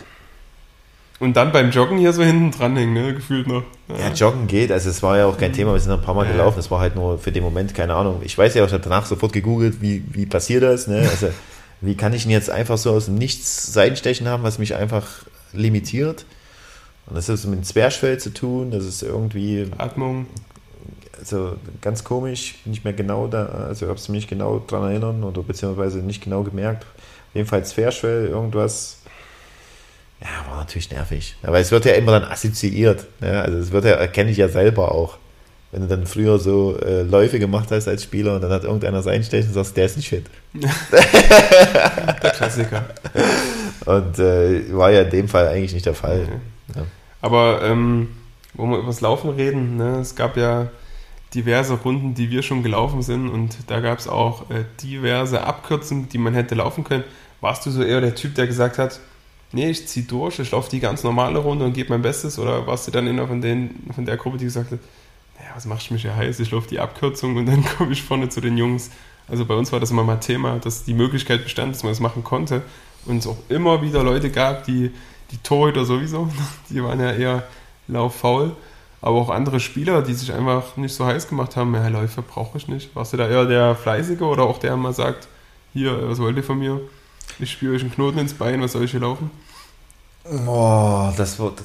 [1.20, 3.16] Und dann beim Joggen hier so hinten dranhängen, ne?
[3.16, 3.64] gefühlt noch.
[3.90, 4.14] Ja.
[4.14, 6.60] Joggen geht, also es war ja auch kein Thema, wir sind ein paar Mal gelaufen,
[6.60, 8.22] es war halt nur für den Moment, keine Ahnung.
[8.24, 11.00] Ich weiß ja, ich habe danach sofort gegoogelt, wie, wie passiert das, ne?
[11.10, 11.30] Also
[11.82, 15.08] wie kann ich ihn jetzt einfach so aus dem Nichts Seitenstechen haben, was mich einfach
[15.54, 16.26] limitiert?
[17.08, 19.68] Und das ist mit dem Zwerchfell zu tun, das ist irgendwie.
[19.78, 20.28] Atmung.
[21.20, 25.42] Also ganz komisch, nicht mehr genau da, also habe es mich genau daran erinnern oder
[25.42, 26.84] beziehungsweise nicht genau gemerkt.
[26.84, 29.00] Auf jeden Fall Zwerchfell, irgendwas.
[30.22, 31.36] Ja, war natürlich nervig.
[31.44, 33.06] Aber es wird ja immer dann assoziiert.
[33.20, 33.42] Ne?
[33.42, 35.18] Also es wird ja, erkenne ich ja selber auch.
[35.72, 39.02] Wenn du dann früher so äh, Läufe gemacht hast als Spieler und dann hat irgendeiner
[39.02, 40.26] sein Stechen und sagst, der ist nicht fit.
[40.54, 42.86] der Klassiker.
[43.86, 46.22] Und äh, war ja in dem Fall eigentlich nicht der Fall.
[46.22, 46.80] Okay.
[46.80, 46.86] Ja.
[47.22, 48.10] Aber ähm,
[48.54, 50.70] wo wir über das Laufen reden, ne, es gab ja
[51.34, 56.10] diverse Runden, die wir schon gelaufen sind und da gab es auch äh, diverse Abkürzungen,
[56.10, 57.04] die man hätte laufen können.
[57.42, 59.00] Warst du so eher der Typ, der gesagt hat,
[59.52, 62.40] nee, ich zieh durch, ich laufe die ganz normale Runde und gebe mein Bestes?
[62.40, 64.80] Oder warst du dann einer von, den, von der Gruppe, die gesagt hat,
[65.38, 68.04] naja, was machst du mich ja heiß, ich laufe die Abkürzung und dann komme ich
[68.04, 68.90] vorne zu den Jungs.
[69.28, 72.00] Also bei uns war das immer mal Thema, dass die Möglichkeit bestand, dass man das
[72.00, 72.62] machen konnte
[73.06, 74.92] und es auch immer wieder Leute gab, die,
[75.32, 76.30] die Torhüter sowieso,
[76.70, 77.44] die waren ja eher
[77.88, 78.56] lauffaul,
[79.02, 82.58] aber auch andere Spieler, die sich einfach nicht so heiß gemacht haben, ja, Läufe brauche
[82.58, 82.96] ich nicht.
[82.96, 85.28] Warst du da eher der Fleißige oder auch der mal sagt,
[85.74, 86.82] hier, was wollt ihr von mir?
[87.40, 89.30] Ich spiele euch einen Knoten ins Bein, was soll ich hier laufen?
[90.46, 91.62] Oh, das wird,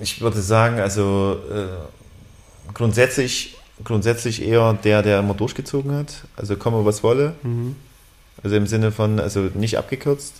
[0.00, 6.24] ich würde sagen, also äh, grundsätzlich, grundsätzlich eher der, der immer durchgezogen hat.
[6.36, 7.34] Also komme was wolle.
[7.42, 7.74] Mhm.
[8.42, 10.34] Also im Sinne von, also nicht abgekürzt,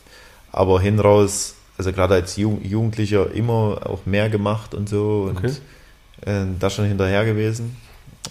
[0.53, 5.47] aber hinraus, also gerade als Jugendlicher immer auch mehr gemacht und so okay.
[5.47, 7.77] und äh, da schon hinterher gewesen,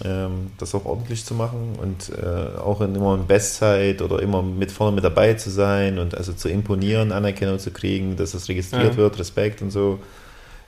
[0.03, 4.41] ähm, das auch ordentlich zu machen und äh, auch in, immer in Bestzeit oder immer
[4.41, 8.49] mit vorne mit dabei zu sein und also zu imponieren, Anerkennung zu kriegen, dass das
[8.49, 8.97] registriert ja.
[8.97, 9.99] wird, Respekt und so.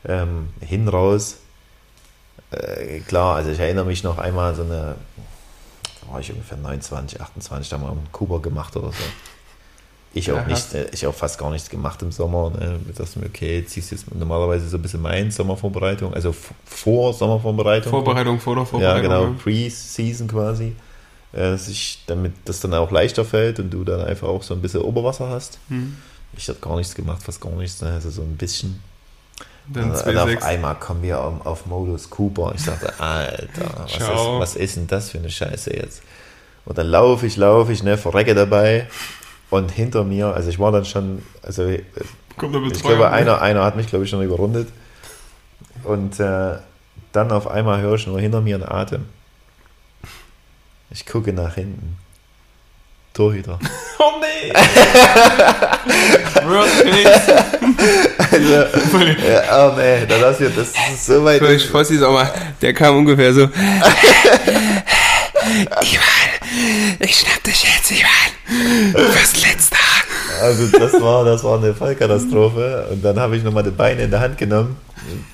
[0.06, 1.38] Ähm, hin raus
[2.52, 4.96] äh, klar, also ich erinnere mich noch einmal so eine,
[6.02, 9.04] da war ich ungefähr 29, 28, da mal einen Kuba gemacht oder so.
[10.18, 12.50] Ich auch ja, nicht, äh, ich auch fast gar nichts gemacht im Sommer.
[12.52, 12.80] Ne?
[12.90, 16.34] Ich dachte mir, okay, ziehst jetzt normalerweise so ein bisschen mein Sommervorbereitung, also
[16.66, 17.92] vor Sommervorbereitung.
[17.92, 19.12] Vorbereitung vor der Vorbereitung.
[19.12, 20.74] Ja, genau, Pre-Season quasi.
[21.34, 24.54] Äh, dass ich, damit das dann auch leichter fällt und du dann einfach auch so
[24.54, 25.60] ein bisschen Oberwasser hast.
[25.70, 25.98] Hm.
[26.36, 27.92] Ich habe gar nichts gemacht, fast gar nichts, ne?
[27.92, 28.82] also so ein bisschen.
[29.68, 32.54] Dann und, und auf einmal kommen wir auf, auf Modus Cooper.
[32.56, 33.48] Ich dachte, Alter,
[33.78, 36.02] was ist, was ist denn das für eine Scheiße jetzt?
[36.66, 38.88] Und dann laufe ich, laufe ich, ne, verrecke dabei.
[39.50, 41.84] Und hinter mir, also ich war dann schon, also ich
[42.38, 44.68] glaube, einer, einer hat mich, glaube ich, schon überrundet.
[45.84, 46.58] Und äh,
[47.14, 49.06] dann auf einmal höre ich nur hinter mir einen Atem.
[50.90, 51.98] Ich gucke nach hinten.
[53.14, 53.60] Torhüter.
[54.00, 54.52] Oh nee!
[58.32, 58.68] Also, ja,
[59.66, 61.42] oh nee, da lass ich, das ist so weit.
[61.42, 62.32] Ich ist auch mal,
[62.62, 63.44] der kam ungefähr so.
[65.82, 66.37] Ivan,
[67.00, 68.94] ich schnapp dich jetzt, Ivan.
[68.94, 69.78] Du wirst letzter.
[70.42, 72.88] Also das war, das war eine Vollkatastrophe.
[72.92, 74.78] Und dann habe ich nochmal die Beine in der Hand genommen,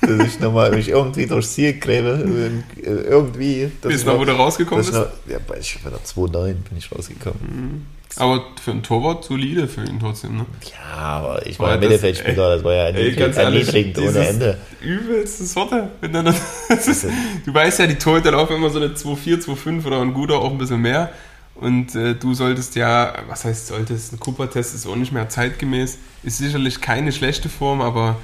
[0.00, 2.52] dass ich nochmal mich irgendwie durchs Ziel gräbe.
[2.76, 3.70] Irgendwie.
[3.82, 4.94] Bist du noch, wo du rausgekommen bist?
[4.94, 7.40] Noch, ja, ich war da 2,9 bin ich rausgekommen.
[7.42, 7.86] Mhm.
[8.16, 10.46] Aber für einen Torwart solide für ihn trotzdem, ne?
[10.70, 14.58] Ja, aber ich war ein Mittelfeldspieler, das war ja erniedrigend ohne Ende.
[14.80, 15.90] Übelste Sorte.
[16.00, 20.50] du weißt ja, die Torhüter laufen immer so eine 2,4, 2,5 oder ein guter auch
[20.50, 21.10] ein bisschen mehr.
[21.56, 25.98] Und äh, du solltest ja, was heißt solltest, ein Cooper-Test ist auch nicht mehr zeitgemäß.
[26.22, 28.16] Ist sicherlich keine schlechte Form, aber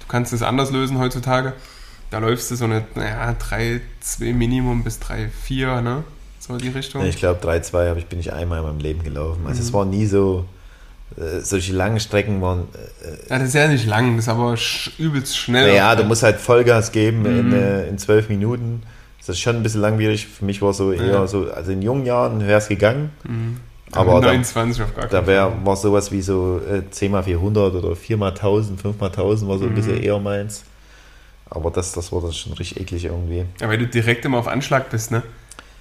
[0.00, 1.54] du kannst es anders lösen heutzutage.
[2.10, 6.04] Da läufst du so eine, naja, 3, 2 Minimum bis 3, 4, ne?
[6.46, 7.04] So die Richtung.
[7.04, 9.42] Ich glaube, 3-2 bin ich einmal in meinem Leben gelaufen.
[9.46, 9.66] Also mhm.
[9.66, 10.44] es war nie so,
[11.16, 12.68] äh, solche langen Strecken waren.
[13.02, 15.68] Äh, ja, das ist ja nicht lang, das ist aber sch übelst schnell.
[15.68, 17.38] Naja, du musst halt Vollgas geben mhm.
[17.38, 18.82] in, äh, in zwölf Minuten.
[19.18, 20.26] Das ist schon ein bisschen langwierig.
[20.26, 21.26] Für mich war so eher ja.
[21.26, 23.10] so, also in jungen Jahren wäre es gegangen.
[23.24, 23.56] Mhm.
[23.92, 28.78] Aber 29 da, auf gar Da wär, war sowas wie so äh, 10x400 oder 4x1000,
[28.82, 30.04] 5x1000 war so ein bisschen mhm.
[30.04, 30.64] eher meins.
[31.48, 33.44] Aber das, das war dann schon richtig eklig irgendwie.
[33.60, 35.22] Ja, weil du direkt immer auf Anschlag bist, ne?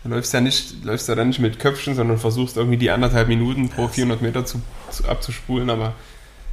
[0.06, 3.28] Du läufst ja nicht, läufst ja dann nicht mit Köpfchen, sondern versuchst irgendwie die anderthalb
[3.28, 5.94] Minuten pro 400 Meter zu, zu, abzuspulen, aber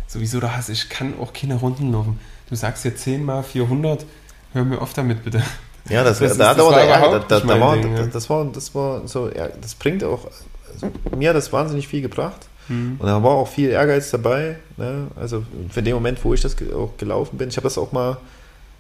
[0.06, 2.18] sowieso da hast ich kann auch keine Runden laufen.
[2.48, 4.06] Du sagst ja 10 mal 400,
[4.54, 5.42] hör mir oft damit bitte.
[5.90, 8.06] Ja, das, das, da, das, war, da, da, da war, Ding, ja.
[8.06, 10.28] das war, das war so, ja, das bringt auch,
[10.72, 12.48] also, mir hat das wahnsinnig viel gebracht.
[12.68, 12.96] Mhm.
[13.00, 14.56] Und da war auch viel Ehrgeiz dabei.
[14.78, 15.08] Ne?
[15.14, 18.16] Also für den Moment, wo ich das auch gelaufen bin, ich habe das auch mal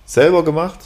[0.06, 0.78] selber gemacht.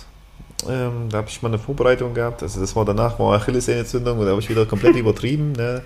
[0.68, 2.42] Ähm, da habe ich mal eine Vorbereitung gehabt.
[2.42, 5.52] Also das war danach war Achillessehnenentzündung und da habe ich wieder komplett übertrieben.
[5.52, 5.82] Ne?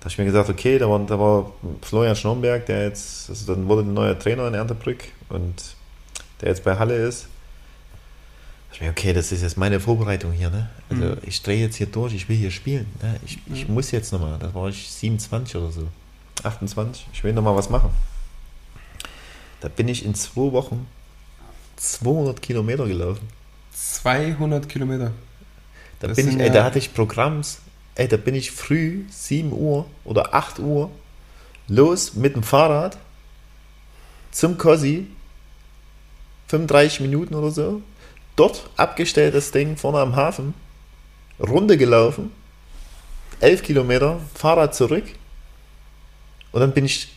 [0.00, 1.52] Da habe ich mir gesagt, okay, da war, da war
[1.82, 5.54] Florian Schnomberg, der jetzt, also dann wurde ein neuer Trainer in Erntebrück und
[6.40, 7.26] der jetzt bei Halle ist.
[8.72, 10.70] Ich mir, okay, das ist jetzt meine Vorbereitung hier, ne?
[10.88, 11.16] Also Mhm.
[11.22, 12.86] ich drehe jetzt hier durch, ich will hier spielen.
[13.02, 13.20] Ne?
[13.26, 13.74] Ich, ich Mhm.
[13.74, 15.86] muss jetzt nochmal, da war ich 27 oder so.
[16.42, 17.90] 28, ich will nochmal was machen.
[19.60, 20.86] Da bin ich in zwei Wochen
[21.76, 23.28] 200 Kilometer gelaufen.
[23.72, 25.12] 200 Kilometer.
[26.00, 27.60] Da Das bin ich, ey, ja- da hatte ich Programms,
[27.94, 30.90] ey, da bin ich früh 7 Uhr oder 8 Uhr
[31.68, 32.98] los mit dem Fahrrad
[34.30, 35.06] zum Cosi,
[36.48, 37.82] 35 Minuten oder so,
[38.36, 40.54] dort abgestellt das Ding vorne am Hafen,
[41.40, 42.32] Runde gelaufen,
[43.40, 45.04] 11 Kilometer, Fahrrad zurück.
[46.52, 47.08] Und dann bin ich,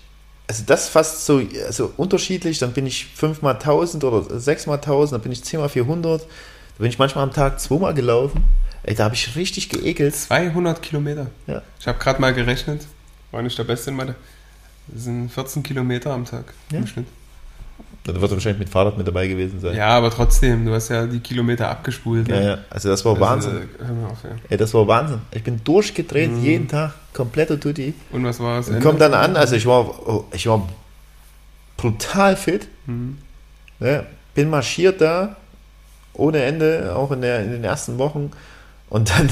[0.47, 4.75] also das fast so also unterschiedlich, dann bin ich 5 mal 1000 oder 6 mal
[4.75, 6.27] 1000, dann bin ich 10 mal 400, da
[6.77, 8.43] bin ich manchmal am Tag zweimal gelaufen,
[8.83, 10.15] ey, da habe ich richtig geekelt.
[10.15, 11.27] 200 Kilometer.
[11.47, 11.61] Ja.
[11.79, 12.85] Ich habe gerade mal gerechnet.
[13.31, 14.15] War nicht der Beste in Mathe.
[14.87, 16.77] Das sind 14 Kilometer am Tag Ja.
[16.79, 17.07] im Schnitt.
[18.07, 19.75] Da wird wahrscheinlich mit Fahrrad mit dabei gewesen sein.
[19.75, 22.27] Ja, aber trotzdem, du hast ja die Kilometer abgespult.
[22.27, 22.45] ja, ne?
[22.45, 22.57] ja.
[22.69, 23.69] Also das war Also, Wahnsinn.
[23.79, 24.29] äh, auf, ja.
[24.47, 25.21] Ey, das war Wahnsinn.
[25.31, 26.43] Ich bin durchgedreht, Mhm.
[26.43, 27.95] jeden Tag, kompletter Tutti.
[28.11, 28.69] Und was war es?
[28.81, 30.67] Kommt dann an, also ich war, oh, ich war
[31.77, 33.17] brutal fit, Mhm.
[33.79, 34.05] ne?
[34.33, 35.35] bin marschiert da,
[36.13, 38.31] ohne Ende, auch in, der, in den ersten Wochen.
[38.89, 39.29] Und dann,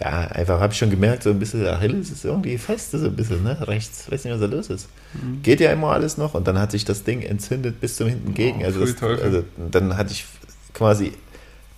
[0.00, 3.16] ja, einfach habe ich schon gemerkt, so ein bisschen, Achilles ist irgendwie fest, so ein
[3.16, 3.56] bisschen, ne?
[3.66, 4.88] rechts, weiß nicht, was da los ist.
[5.14, 5.42] Mhm.
[5.42, 8.32] Geht ja immer alles noch und dann hat sich das Ding entzündet bis zum hinten
[8.32, 8.60] gegen.
[8.62, 10.24] Oh, Also, das, also dann hatte ich
[10.72, 11.12] quasi,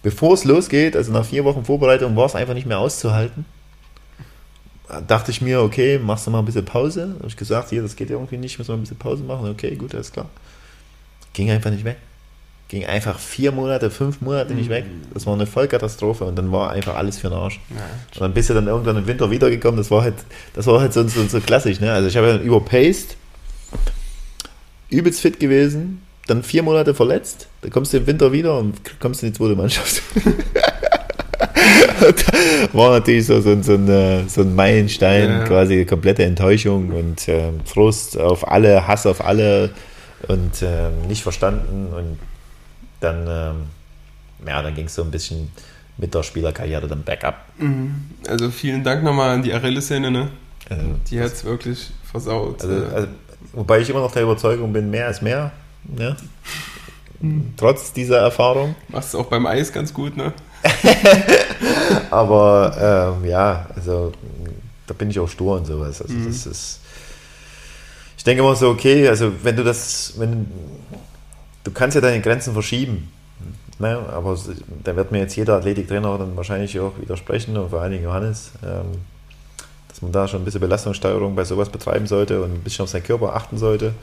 [0.02, 3.46] bevor es losgeht, also nach vier Wochen Vorbereitung, war es einfach nicht mehr auszuhalten.
[4.86, 7.14] Da dachte ich mir, okay, machst du mal ein bisschen Pause.
[7.18, 9.48] Habe ich gesagt, hier, das geht irgendwie nicht, müssen wir ein bisschen Pause machen.
[9.48, 10.28] Okay, gut, alles klar.
[11.32, 11.96] Ging einfach nicht weg.
[12.70, 14.84] Ging einfach vier Monate, fünf Monate nicht weg.
[15.12, 17.58] Das war eine Vollkatastrophe und dann war einfach alles für den Arsch.
[17.70, 17.76] Ja.
[18.14, 19.76] Und dann bist du dann irgendwann im Winter wiedergekommen.
[19.76, 20.14] Das war halt,
[20.54, 21.80] das war halt so, so, so klassisch.
[21.80, 21.92] Ne?
[21.92, 23.16] Also ich habe dann überpaced,
[24.88, 27.48] übelst fit gewesen, dann vier Monate verletzt.
[27.62, 30.00] Dann kommst du im Winter wieder und kommst in die zweite Mannschaft.
[32.72, 35.44] War natürlich so, so, so, ein, so ein Meilenstein, Ja.
[35.44, 39.70] quasi komplette Enttäuschung und ähm, Frust auf alle, Hass auf alle
[40.28, 41.88] und ähm, nicht verstanden.
[41.92, 42.18] Und
[43.00, 45.50] dann, ähm, ja, dann ging es so ein bisschen
[45.98, 47.44] mit der Spielerkarriere dann bergab.
[47.58, 48.10] Mhm.
[48.26, 50.28] Also vielen Dank nochmal an die Arille-Szene, ne?
[50.68, 52.62] Also, Die hat es wirklich versaut.
[52.62, 53.08] Also, Äh, also,
[53.52, 55.50] wobei ich immer noch der Überzeugung bin, mehr ist mehr.
[55.84, 56.16] Ne?
[57.58, 58.74] Trotz dieser Erfahrung.
[58.88, 60.32] Machst du auch beim Eis ganz gut, ne?
[62.10, 64.12] Aber ähm, ja, also
[64.86, 66.00] da bin ich auch stur und sowas.
[66.02, 66.26] Also Mhm.
[66.26, 66.80] das ist.
[68.16, 70.46] Ich denke immer so, okay, also wenn du das, wenn
[71.64, 73.10] du kannst ja deine Grenzen verschieben.
[73.78, 73.98] Ne?
[74.12, 74.36] Aber
[74.84, 78.52] da wird mir jetzt jeder Athletiktrainer dann wahrscheinlich auch widersprechen und vor allen Dingen Johannes,
[78.62, 78.98] ähm,
[79.88, 82.90] dass man da schon ein bisschen Belastungssteuerung bei sowas betreiben sollte und ein bisschen auf
[82.90, 83.94] seinen Körper achten sollte.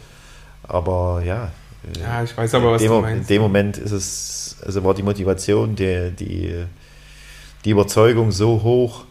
[0.63, 1.51] Aber ja,
[1.95, 3.29] äh, Ja, ich weiß aber, was in, dem, du Mo- in meinst.
[3.29, 6.65] dem Moment ist es, also war die Motivation, die, die,
[7.63, 9.05] die Überzeugung so hoch,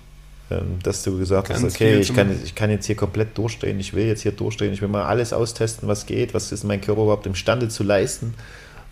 [0.83, 3.81] dass du gesagt hast, Ganz okay, viel ich kann, ich kann jetzt hier komplett durchstehen,
[3.81, 6.81] ich will jetzt hier durchstehen, ich will mal alles austesten, was geht, was ist mein
[6.81, 8.35] Körper überhaupt imstande zu leisten.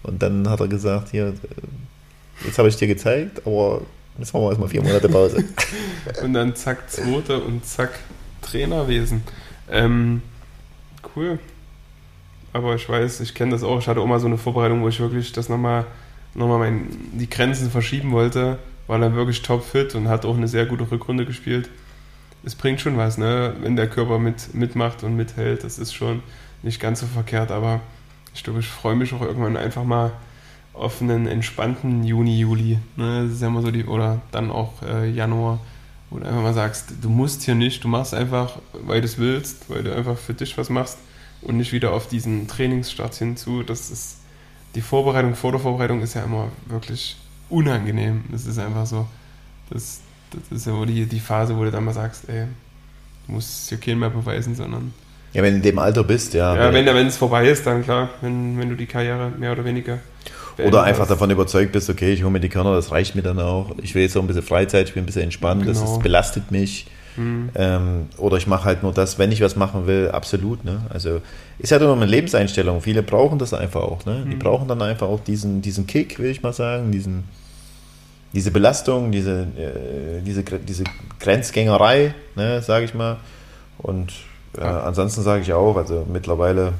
[0.02, 3.82] Und dann hat er gesagt, hier, äh, jetzt habe ich dir gezeigt, aber
[4.18, 5.44] jetzt machen wir erstmal vier Monate Pause.
[6.22, 8.00] Und dann zack, zweite und zack,
[8.42, 9.22] Trainerwesen.
[9.70, 10.22] Ähm,
[11.16, 11.38] cool.
[12.52, 13.78] Aber ich weiß, ich kenne das auch.
[13.78, 15.86] Ich hatte auch mal so eine Vorbereitung, wo ich wirklich das nochmal
[16.34, 18.58] noch mal mein, die Grenzen verschieben wollte.
[18.86, 21.70] War dann wirklich topfit und hat auch eine sehr gute Rückrunde gespielt.
[22.44, 23.54] Es bringt schon was, ne?
[23.60, 25.64] wenn der Körper mit, mitmacht und mithält.
[25.64, 26.22] Das ist schon
[26.62, 27.80] nicht ganz so verkehrt, aber
[28.34, 30.12] ich glaube, ich freue mich auch irgendwann einfach mal
[30.74, 32.78] auf einen entspannten Juni, Juli.
[32.96, 33.24] Ne?
[33.24, 35.60] Das ist ja immer so die, oder dann auch äh, Januar,
[36.10, 39.18] wo du einfach mal sagst, du musst hier nicht, du machst einfach, weil du es
[39.18, 40.98] willst, weil du einfach für dich was machst
[41.42, 43.62] und nicht wieder auf diesen Trainingsstart hinzu.
[43.62, 44.18] Das ist
[44.74, 47.16] die Vorbereitung vor der Vorbereitung ist ja immer wirklich
[47.54, 48.24] unangenehm.
[48.30, 49.06] Das ist einfach so.
[49.70, 50.00] Das,
[50.30, 52.44] das ist ja wohl die, die Phase, wo du dann mal sagst, ey,
[53.26, 54.92] du musst hier keinen mehr beweisen, sondern
[55.32, 56.54] ja, wenn du in dem Alter bist, ja.
[56.54, 59.98] ja, wenn es vorbei ist, dann klar, wenn, wenn du die Karriere mehr oder weniger
[60.64, 61.10] Oder einfach hast.
[61.10, 63.72] davon überzeugt bist, okay, ich hole mir die Körner, das reicht mir dann auch.
[63.82, 65.96] Ich will jetzt auch ein bisschen Freizeit, ich will ein bisschen entspannen, das Genau.
[65.96, 66.86] ist, belastet mich.
[67.16, 67.48] Hm.
[67.56, 70.64] Ähm, oder ich mache halt nur das, wenn ich was machen will, absolut.
[70.64, 70.82] Ne?
[70.90, 71.20] Also
[71.58, 72.80] ist ja nur eine Lebenseinstellung.
[72.80, 74.04] Viele brauchen das einfach auch.
[74.04, 74.24] Ne?
[74.30, 74.38] Die Mhm.
[74.40, 77.24] brauchen dann einfach auch diesen, diesen Kick, will ich mal sagen, diesen,
[78.34, 80.84] diese Belastung, diese, äh, diese, diese
[81.20, 83.16] Grenzgängerei, ne, sage ich mal.
[83.78, 84.12] Und
[84.58, 84.82] äh, Ja.
[84.84, 86.72] ansonsten sage ich auch, also mittlerweile,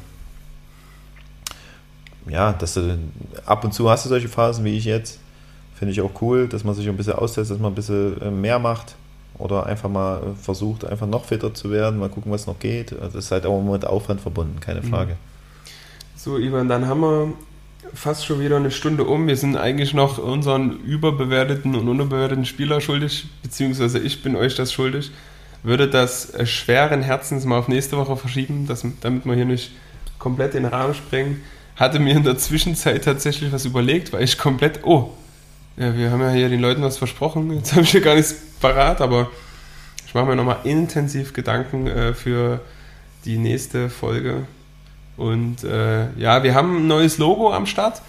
[2.29, 2.99] ja, dass du
[3.47, 5.19] ab und zu hast du solche Phasen wie ich jetzt.
[5.75, 8.31] Finde ich auch cool, dass man sich ein bisschen austestet, dass man ein bisschen äh,
[8.31, 8.95] mehr macht
[9.39, 12.93] oder einfach mal versucht, einfach noch fitter zu werden, mal gucken, was noch geht.
[12.93, 14.91] Also das ist halt auch immer mit Aufwand verbunden, keine Mhm.
[14.91, 15.17] Frage.
[16.17, 17.33] So, Ivan, dann haben wir
[17.95, 19.27] fast schon wieder eine Stunde um.
[19.27, 24.73] Wir sind eigentlich noch unseren überbewerteten und unterbewerteten Spieler schuldig, beziehungsweise ich bin euch das
[24.73, 25.11] schuldig.
[25.63, 29.73] Würde das äh, schweren Herzens mal auf nächste Woche verschieben, dass, damit wir hier nicht
[30.19, 31.43] komplett den Rahmen sprengen.
[31.77, 35.11] Hatte mir in der Zwischenzeit tatsächlich was überlegt, weil ich komplett, oh,
[35.77, 38.35] ja, wir haben ja hier den Leuten was versprochen, jetzt habe ich hier gar nichts
[38.61, 39.31] parat, aber
[40.07, 42.61] ich mache mir nochmal intensiv Gedanken äh, für
[43.25, 44.47] die nächste Folge.
[45.17, 48.03] Und äh, ja, wir haben ein neues Logo am Start.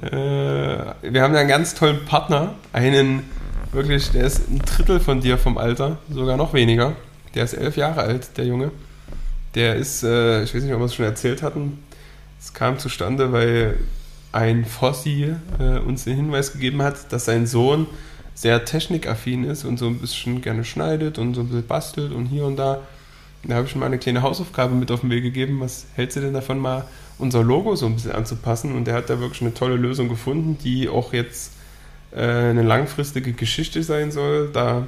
[0.00, 3.24] Äh, wir haben einen ganz tollen Partner, einen
[3.72, 6.94] wirklich, der ist ein Drittel von dir vom Alter, sogar noch weniger.
[7.34, 8.70] Der ist elf Jahre alt, der Junge.
[9.54, 11.78] Der ist, äh, ich weiß nicht, ob wir es schon erzählt hatten,
[12.40, 13.78] es kam zustande, weil
[14.32, 17.86] ein Fossi äh, uns den Hinweis gegeben hat, dass sein Sohn
[18.34, 22.26] sehr technikaffin ist und so ein bisschen gerne schneidet und so ein bisschen bastelt und
[22.26, 22.80] hier und da.
[23.42, 25.60] Da habe ich schon mal eine kleine Hausaufgabe mit auf den Weg gegeben.
[25.60, 26.84] Was hältst du denn davon, mal
[27.18, 28.74] unser Logo so ein bisschen anzupassen?
[28.74, 31.52] Und der hat da wirklich eine tolle Lösung gefunden, die auch jetzt
[32.12, 34.50] äh, eine langfristige Geschichte sein soll.
[34.52, 34.86] Da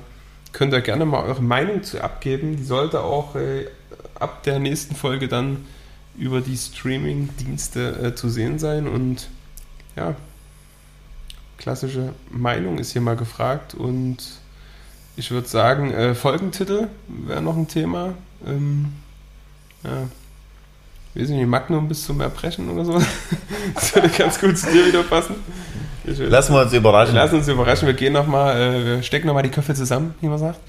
[0.53, 2.57] könnt ihr gerne mal eure Meinung zu abgeben.
[2.57, 3.67] Die sollte auch äh,
[4.17, 5.65] ab der nächsten Folge dann
[6.19, 8.87] über die Streaming-Dienste äh, zu sehen sein.
[8.87, 9.29] Und
[9.97, 10.15] ja,
[11.57, 13.73] klassische Meinung ist hier mal gefragt.
[13.73, 14.42] Und
[15.17, 18.15] ich würde sagen, äh, Folgentitel wäre noch ein Thema.
[18.47, 18.93] Ähm,
[19.85, 20.09] ja,
[21.15, 23.03] weiß nicht, Magnum bis zum Erbrechen oder so.
[23.75, 25.37] das würde ganz gut zu dir wieder passen.
[26.05, 27.15] Lassen wir uns überraschen.
[27.15, 27.87] Lassen uns überraschen.
[27.87, 30.61] Wir gehen nochmal, äh, wir stecken nochmal die Köpfe zusammen, wie man sagt.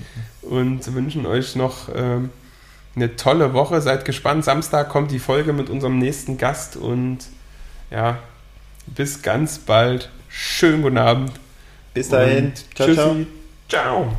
[0.41, 2.29] Und wünschen euch noch ähm,
[2.95, 3.81] eine tolle Woche.
[3.81, 4.43] Seid gespannt.
[4.43, 6.75] Samstag kommt die Folge mit unserem nächsten Gast.
[6.75, 7.19] Und
[7.89, 8.19] ja,
[8.87, 10.09] bis ganz bald.
[10.29, 11.31] Schönen guten Abend.
[11.93, 12.53] Bis dahin.
[12.75, 13.15] ciao, ciao.
[13.69, 14.17] ciao.